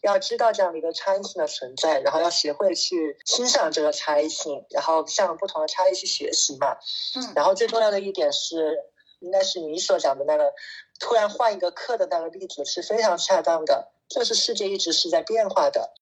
[0.00, 6.78] 要知道这样的一个差异性的存在，然后要学会去欣赏这个差异性，然后向不同的差异去学习嘛。
[7.14, 7.32] 嗯。
[7.36, 8.84] 然后最重要的一点是。
[9.20, 10.52] 应该是你所讲的那个
[10.98, 13.92] 突然换一个课的那个例子是非常恰当的。
[14.08, 15.92] 就是世界一直是在变化的，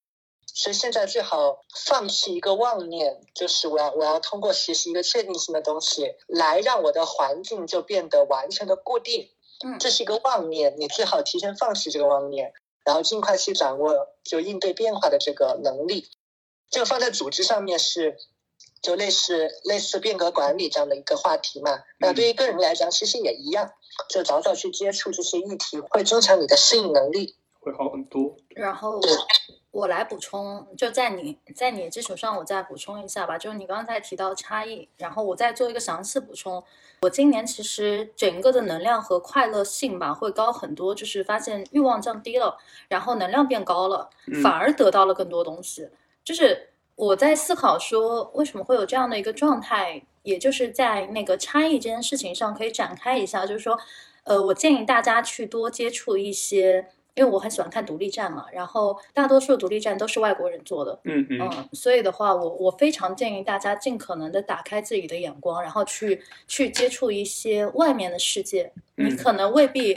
[0.54, 9.28] 所以现在最好放弃一个妄念，就是我要我要通过学习一个确定性的东西来让我的环境就变得完全的固定。
[9.64, 12.52] 嗯，这是一个妄念，你最好提前放弃这个妄念，
[12.84, 16.08] 然后尽快去掌握就应对变化的这个能力。
[16.70, 18.16] 这个放在组织上面是。
[18.82, 23.72] 就类似类似变革管理这样的一个话题嘛，那对于个人来讲，其实也一样，
[24.08, 28.36] 就早早去接触这些议题，会增强你的适应能力，会好很多。
[28.50, 29.00] 然后
[29.72, 33.36] 我来补充，就在你在你基础上，我再补充一下吧。
[33.36, 36.62] 就是你刚才提到差异，然后我再做一个详细补充。
[37.02, 42.56] 我今年其实整个的能量和快乐性吧会高很多，就是发现欲望降低了，
[42.88, 44.08] 然后能量变高了，
[44.42, 45.88] 反而得到了更多东西，
[46.24, 46.70] 就是。
[46.96, 50.02] 我在思考说，为什么会有这样的一个状态？
[50.22, 53.46] 也就是在那个差异这件事情上，可以展开一下。
[53.46, 53.78] 就是说，
[54.24, 58.46] 呃，我建议大家去多接触一些，因为我很喜欢看独立站嘛。
[58.50, 68.72] 然后，大多数独立站都是外国人做的，嗯嗯，所以的话，我我非常建议大家尽可能的打开自己的眼光，然后去去接触一些外面的世界。
[68.96, 69.94] 你可能未必。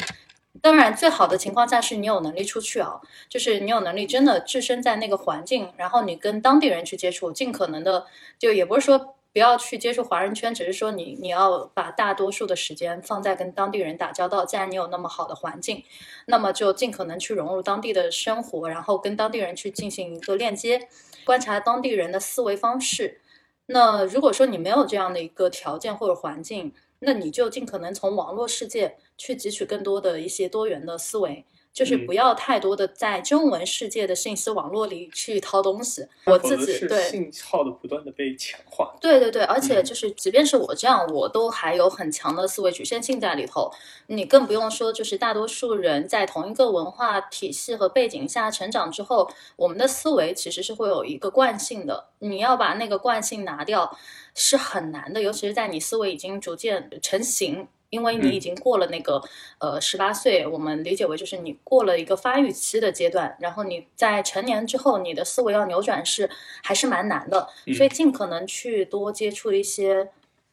[0.61, 2.99] 当然，最好的情况下是你有能力出去啊，
[3.29, 8.05] 就是你有能力真的置身在那个环境，然后你跟当地人去接触，尽可能的
[8.37, 14.43] 就也不是说不要去接触华人圈，只是说你你要把大多数的时间放在跟当地人打交道。
[14.43, 15.83] 既然你有那么好的环境，
[16.25, 20.87] 那么就尽可能去融入当地的生活，然后跟当地人去进行一个链接，
[21.25, 23.21] 观察当地人的思维方式。
[23.67, 31.45] 那如果说你没有这样的一个条件或者环境，那你就尽可能从网络世界去汲取更多的一些多元的思维。
[31.71, 36.05] 就是不要太多的在中文世界的信息网络里去掏东西。
[36.25, 38.95] 我自己对信号的不断的被强化。
[38.99, 43.71] 对对对，而且就是即便是我这样，我都还有很强的思维局限性在里头。
[44.07, 52.09] 你更不用说，就是大多数人在同一个文化体系和背景下成长之后，我们的思维其实是会有一个惯性的。
[52.19, 53.97] 你要把那个惯性拿掉
[54.35, 57.67] 是很难的，尤其是在你思维已经逐渐成型。
[57.89, 59.21] 因为你已经过了那个
[59.59, 66.29] 呃十八岁，我们理解为就是你过了一个发育期的阶段，然后你在成年之后，你的思维要扭转是
[66.63, 70.09] 还是蛮难的，所以尽可能去多接触一些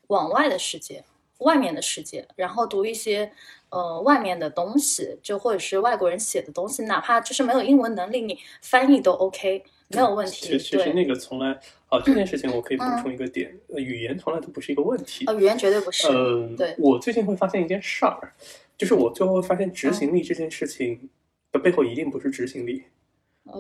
[0.09, 1.05] 往外的世界、
[1.39, 3.31] 外面的世界，然后读一些
[3.69, 9.65] 呃外面的东西，就或者是外国人写的东西，哪怕就是没有英文能力，你翻译都 OK。
[9.89, 10.59] 没有问题。
[10.59, 11.57] 其实那个从来，
[11.97, 15.24] 哦，这件事情我可以补充一个点，语言从来都不是一个问题。
[15.27, 16.09] 呃，语言绝对不是。
[16.09, 16.74] 嗯，对。
[16.78, 18.32] 我最近会发现一件事儿，
[18.77, 21.09] 就是我最后会发现执行力这件事情
[21.52, 22.82] 的背后一定不是执行力。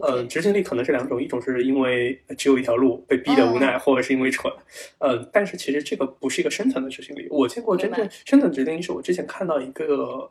[0.02, 4.52] 嗯，执行力可能是两种，一种是因为只有一条路被逼的无奈，或者是因为蠢。
[4.98, 7.28] 嗯，但是其实这个不是一个深层的执行力。
[7.30, 10.28] 我见过真正深层执行力，是我之前看到一个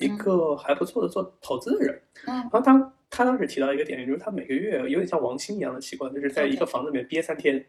[0.00, 2.92] 一个还不错的做投资的人，嗯，然后他。
[3.12, 7.66] 他当时提到一个点，就是他每个月有点像王鑫一样的习惯，就是在一个房子里面憋三天，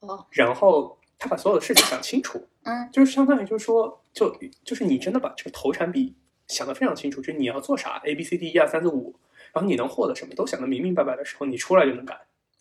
[0.00, 4.30] 哦，然后他把所有的事情想清楚，嗯就是相当于就是说，就
[4.62, 6.14] 就是你真的把这个投产比
[6.48, 9.16] 想得非常清楚，就是你要做啥，A B C D 一二三四五，
[9.54, 12.14] 然后你能获得什么都想得明明白白的时候，你出来就能干。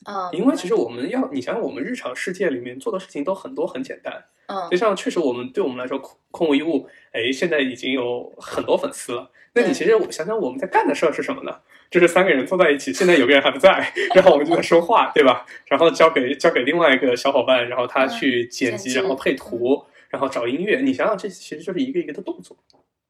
[0.06, 9.30] 啊，因为其实我们要，你想想，我们日常世界里面做的事情都很多很简单，嗯就像确实我们对我们来说，空空无一物，哎，现在已经有很多粉丝了。
[9.54, 11.60] 那你其实我想想，我们在干的事儿是什么呢？
[11.90, 15.46] 就是三个人坐在一起，现在有个人还不在，然后我们就在说话，对吧？
[15.66, 20.80] 然后交给交给另外一个小伙伴，然后他嗯去剪辑然后配图，然后找音乐。
[20.80, 22.58] 你想想，这其实就是一个一个的动作。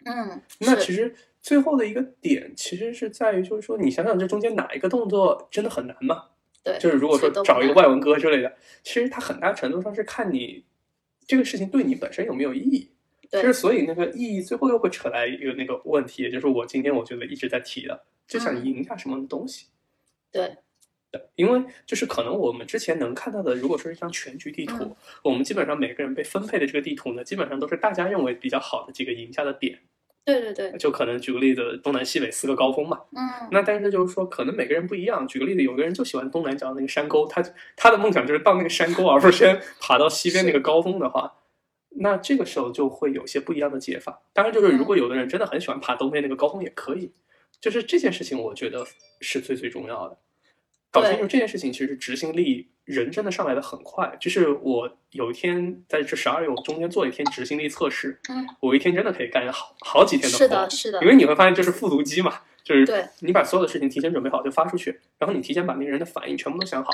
[0.03, 1.13] 嗯，那其实
[1.43, 6.23] 最后的一个点，其实是在于，就是说，你想想这中间哪一个动作真的很难吗？
[6.63, 10.63] 对，就是如果说找一个外文歌之类的，其实它很大程度上是看你
[11.25, 12.91] 这个事情对你本身有没有意义。
[13.29, 19.67] 对就是所以那个意义最后又会扯来一个那个问题，也就是我今天我觉得一直在提的，就想嗯赢下什么东西。
[20.29, 20.57] 对，
[21.35, 29.79] 因为就是可能我们之前能看到的，如果说是一张全局地图，嗯我们基本上每个人被分配的这个地图呢，基本上都是大家认为比较好的几个赢家的点。
[30.23, 33.01] 对对对，就可能举个例子，东南西北四个高峰嘛。
[33.11, 35.27] 嗯，那但是就是说，可能每个人不一样。
[35.27, 37.43] 举个例子，有个人就喜欢东南角那个山沟，他
[37.75, 41.33] 他的梦想就是到那个山沟，而不是先 爬到西边那个高峰的话，
[41.89, 44.21] 那这个时候就会有些不一样的解法。
[44.31, 47.13] 当然，就是如果有的人真的很喜欢爬东边那个高峰，也可以。
[47.59, 48.85] 就是这件事情，我觉得
[49.19, 50.17] 是最最重要的。
[50.91, 54.15] 搞清楚这件事情，其实执行力人真的上来的很快。
[54.19, 60.37] 就是我有一天在这十二月，我中间做了一天执行力测试，嗯，我一天真的可以干好好几天的活。
[60.37, 66.91] 是的，是的因，为你会发现这是复读机嘛，就是对你把所有的事情提前准备好就发出去，然后你提前把那个人的反应全部都想好，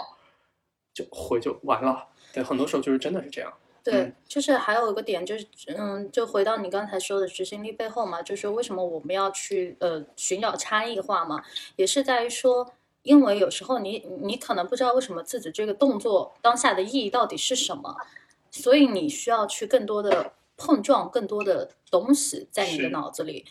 [0.94, 2.07] 就回就完了。
[2.32, 3.52] 对，很多时候就是真的是这样。
[3.84, 11.41] 对嗯，就是还有一个点，就是嗯，就回到你刚才说的执行力背后嘛，就是为什么我们要去呃寻找差异化嘛，
[11.78, 12.69] 也是在于说，
[13.03, 17.95] 因为有时候你你可能不知道为什么自己这个动作当下的意义到底是什么，
[18.52, 23.45] 所以你需要去更多的碰撞更多的东西在你的脑子里。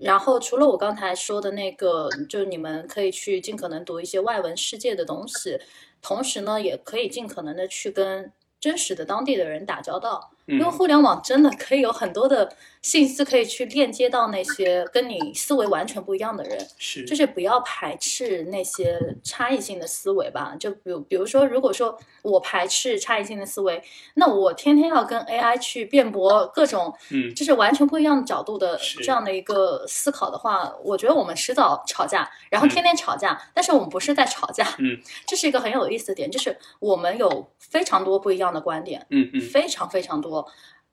[0.00, 5.58] 然后除了我刚才说的那个，就是你们可以去尽可能读一些外文世界的东西，
[6.00, 12.52] 同时呢，也可以尽可能的去跟真实的当地的人打交道，因为嗯，互联网真的可以有很多的
[12.82, 20.56] 信息可以去链接到那些跟你思维完全不一样的人，是，就是不要排斥那些差异性的思维吧。
[20.58, 23.80] 就比如，比如说，如果说我排斥差异性的思维，
[24.14, 32.72] 那我天天要跟 AI 去辩驳各种嗯，就是完全不一样的角度的是这样的一个思考的话，我觉得我们迟早吵架，然后嗯。
[32.72, 40.31] 天天吵架，但是我们不是在吵架，嗯，这是一个很有意思的点，就是我们有非常多不一样的观点，嗯嗯，非常非常多。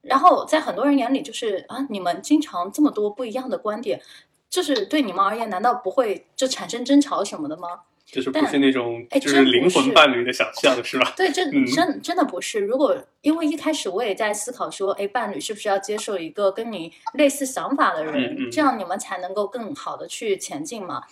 [0.01, 4.01] 然后在很多人眼里，就是啊，你们经常这么多不一样的观点，
[4.49, 7.81] 就是对你们而言，难道不会就产生争吵什么的吗？
[8.11, 11.13] 就是不是那种哎就是灵魂伴侣的想象，是吧？
[11.15, 12.59] 对，这嗯真真的不是。
[12.59, 21.03] 如果因为一开始我也在思考说，哎，伴侣是不是要接受一个跟你类似想法的人，嗯嗯这样你们才能够更好的去前进嘛？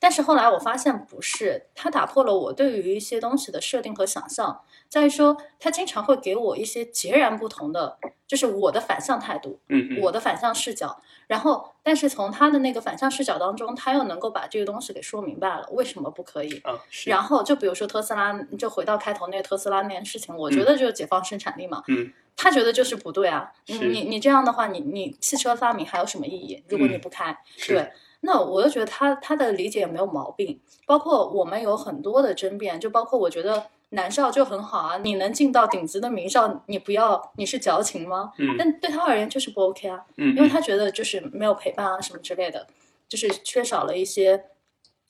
[0.00, 9.60] 但是后来我发现不是，他打破了我对于一些东西的设定和想象，在于说他经常会给我一些截然不同的，就是我的反向态度。
[10.00, 16.58] 我的反向视角，然后但是从他的那个反向视角当中，他又能够把这个东西给说明白了，为什么不可以？
[16.60, 21.84] 啊是，然后就比如说特斯拉，就回到开头那个特斯拉那件事情，我觉得就是解放生产力嘛。
[21.88, 26.64] 嗯他觉得就是不对啊，你你你这样的话，你你汽车发明还有什么意义？
[26.68, 30.60] 如果你嗯不开，是对，那我就觉得他他的理解也没有毛病。
[30.86, 38.32] 包括我们有很多的争辩，就包括我觉得南校就很好啊，你能进到顶级的名校，你不要你是矫情吗？
[38.38, 40.04] 嗯但对他而言就是不 OK 啊。
[40.16, 42.66] 嗯，因为他觉得就是没有陪伴啊什么之类的，
[43.08, 44.46] 就是缺少了一些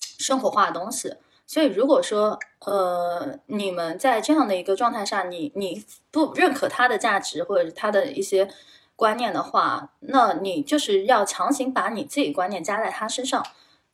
[0.00, 1.14] 生活化的东西。
[1.46, 8.48] 所以如果说呃你们在这样的一个状态下，你你不认可他的价值或者是他的一些
[9.00, 13.42] 观念的话，那你就是要强行把你自己观念加在他身上，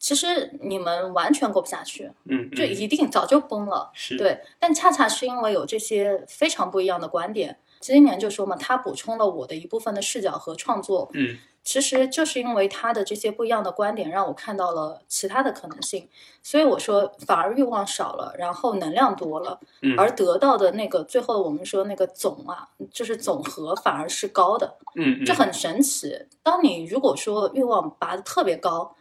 [0.01, 3.89] 其实你们完全过不下去，嗯嗯就一定早就崩了。
[3.95, 11.09] 是，对，但恰恰是因为有这些非常不一样的观点，今年就说嘛，他补充了我的一部分的视角和创作。
[11.15, 16.09] 嗯其实就是因为他的这些不一样的观点，让我看到了其他的可能性。
[16.41, 26.17] 所以我说，反而欲望少了，然后能量多了，嗯而得到的那个最后我们说那个总啊，就是总和反而是高的，嗯嗯这很神奇。
[26.45, 28.95] 当你如果说欲望拔得特别高，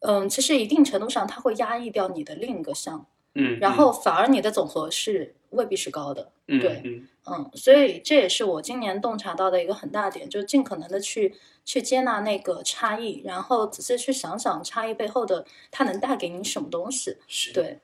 [0.00, 3.06] 嗯，其实一定程度上它会压抑掉你的另一个项。
[3.36, 6.32] 嗯，然后反而你的总和是未必是高的。
[6.48, 11.34] 嗯对嗯嗯，所以这也是我今年洞察到的一个很大点，就尽可能的去
[11.64, 17.16] 去接纳那个差异，然后仔细去想想差异背后的它能带给你什么东西。
[17.26, 17.78] 是，对，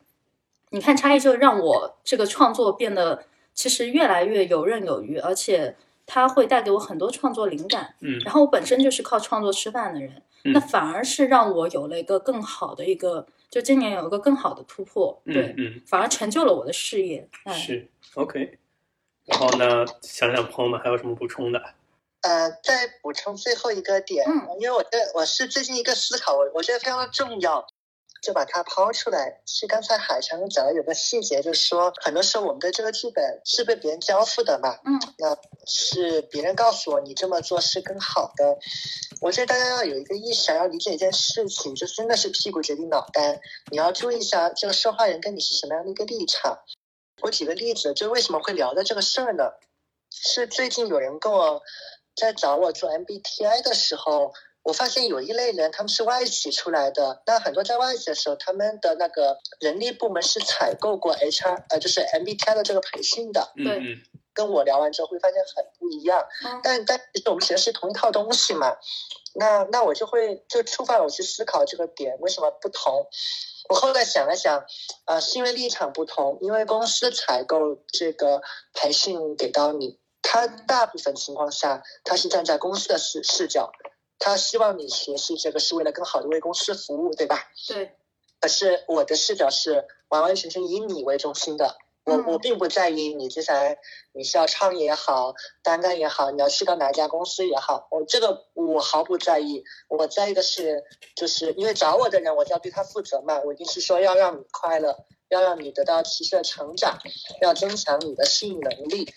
[0.71, 5.77] 你看差异就让我这个创作变得其实越来越游刃有余，而且
[6.07, 7.95] 它会带给我很多创作灵感。
[8.01, 15.21] 嗯然后我本身就是靠创作吃饭的人，嗯那反而是让我有了一个更好的一个，就今年有一个更好的突破。
[15.27, 17.29] 对，嗯反而成就了我的事业。
[17.45, 18.59] 嗯，哎，是 OK。
[19.27, 21.61] 然后呢，想想朋友们还有什么补充的？
[22.23, 27.67] 呃，再补充最后一个点，嗯因为我这我是最近一个思考，我我觉得非常的重要，
[28.23, 29.43] 就把它抛出来。
[29.45, 35.37] 是刚才海强讲的有个细节，就是说很多时候我们的这个剧本是被别人交付的嘛，嗯那
[35.67, 38.57] 是别人告诉我你这么做是更好的。
[39.21, 43.41] 我觉得大家要有一个意识，要理解一件事情，就真的是屁股决定脑袋。
[43.71, 46.59] 你要注意一下这个说话人跟你是什么样的一个立场。
[47.25, 49.45] 我举个例子，就为什么会聊到这个事儿呢？
[50.11, 51.63] 是最近有人跟我
[52.15, 64.03] 在找我做 MBTI 的时候，我发现有一类人他们是外企出来的，那很多在外企的时候，他们的那个人力部门是采购过 HR 呃，就是 MBTI 的这个培训的，对嗯嗯
[64.35, 66.23] 跟我聊完之后会发现很不一样。
[66.45, 68.77] 嗯但但其实我们学的是同一套东西嘛，
[69.35, 73.09] 那那我就会就触发了我去思考这个点为什么不同。
[73.69, 74.65] 我后来想了想，
[75.07, 78.43] 呃，是因为立场不同，因为公司采购这个
[78.73, 83.73] 培训给到你，他大部分情况下他是站在公司的视视角，
[84.19, 87.51] 他希望你学习这个是为了更好的为公司服务，对吧？
[87.69, 87.97] 对，
[88.41, 93.79] 可是我的视角是完完全全以你为中心的，我嗯我并不在意你接下来
[94.13, 99.65] 你是要创业也好，单干也好，你要去到哪家公司也好，我这个我毫不在意。
[99.89, 100.85] 我在意的是，
[101.17, 106.99] 就是因为找我的人，我就要对他负责嘛，我一定是说要让你快乐，要让你得到持续的成长，
[107.41, 109.09] 要增强你的适应能力。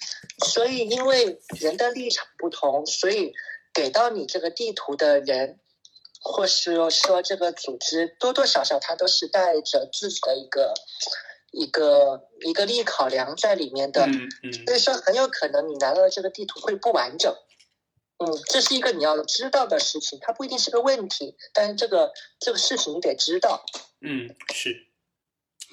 [0.45, 3.33] 所以，因为人的立场不同，所以
[3.73, 5.59] 给到你这个地图的人。
[6.19, 10.73] 或是说这个组织多多少少它都是带着自己的一个
[11.51, 17.33] 一个一个利益考量在里面的，嗯嗯所以说很有可能你拿到的这个地图会不完整。
[18.19, 23.63] 嗯，这是一个你要知道的事情，它不一定是个问题，但是这个这个事情你得知道。
[24.01, 24.87] 嗯，是，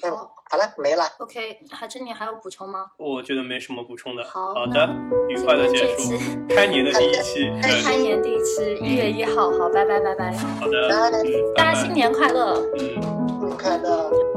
[0.03, 1.05] 嗯好，好了，没了。
[1.17, 2.91] OK，海珍，你还有补充吗？
[2.97, 4.23] 我觉得没什么补充的。
[4.25, 4.87] 好的，
[5.27, 6.11] 愉快的结束
[6.49, 7.49] 开年的第一 期，
[7.83, 12.61] 开年第一期，一月一号，好，拜拜拜拜，好的，拜嗯，拜拜大家新年快乐。
[12.77, 14.34] 嗯。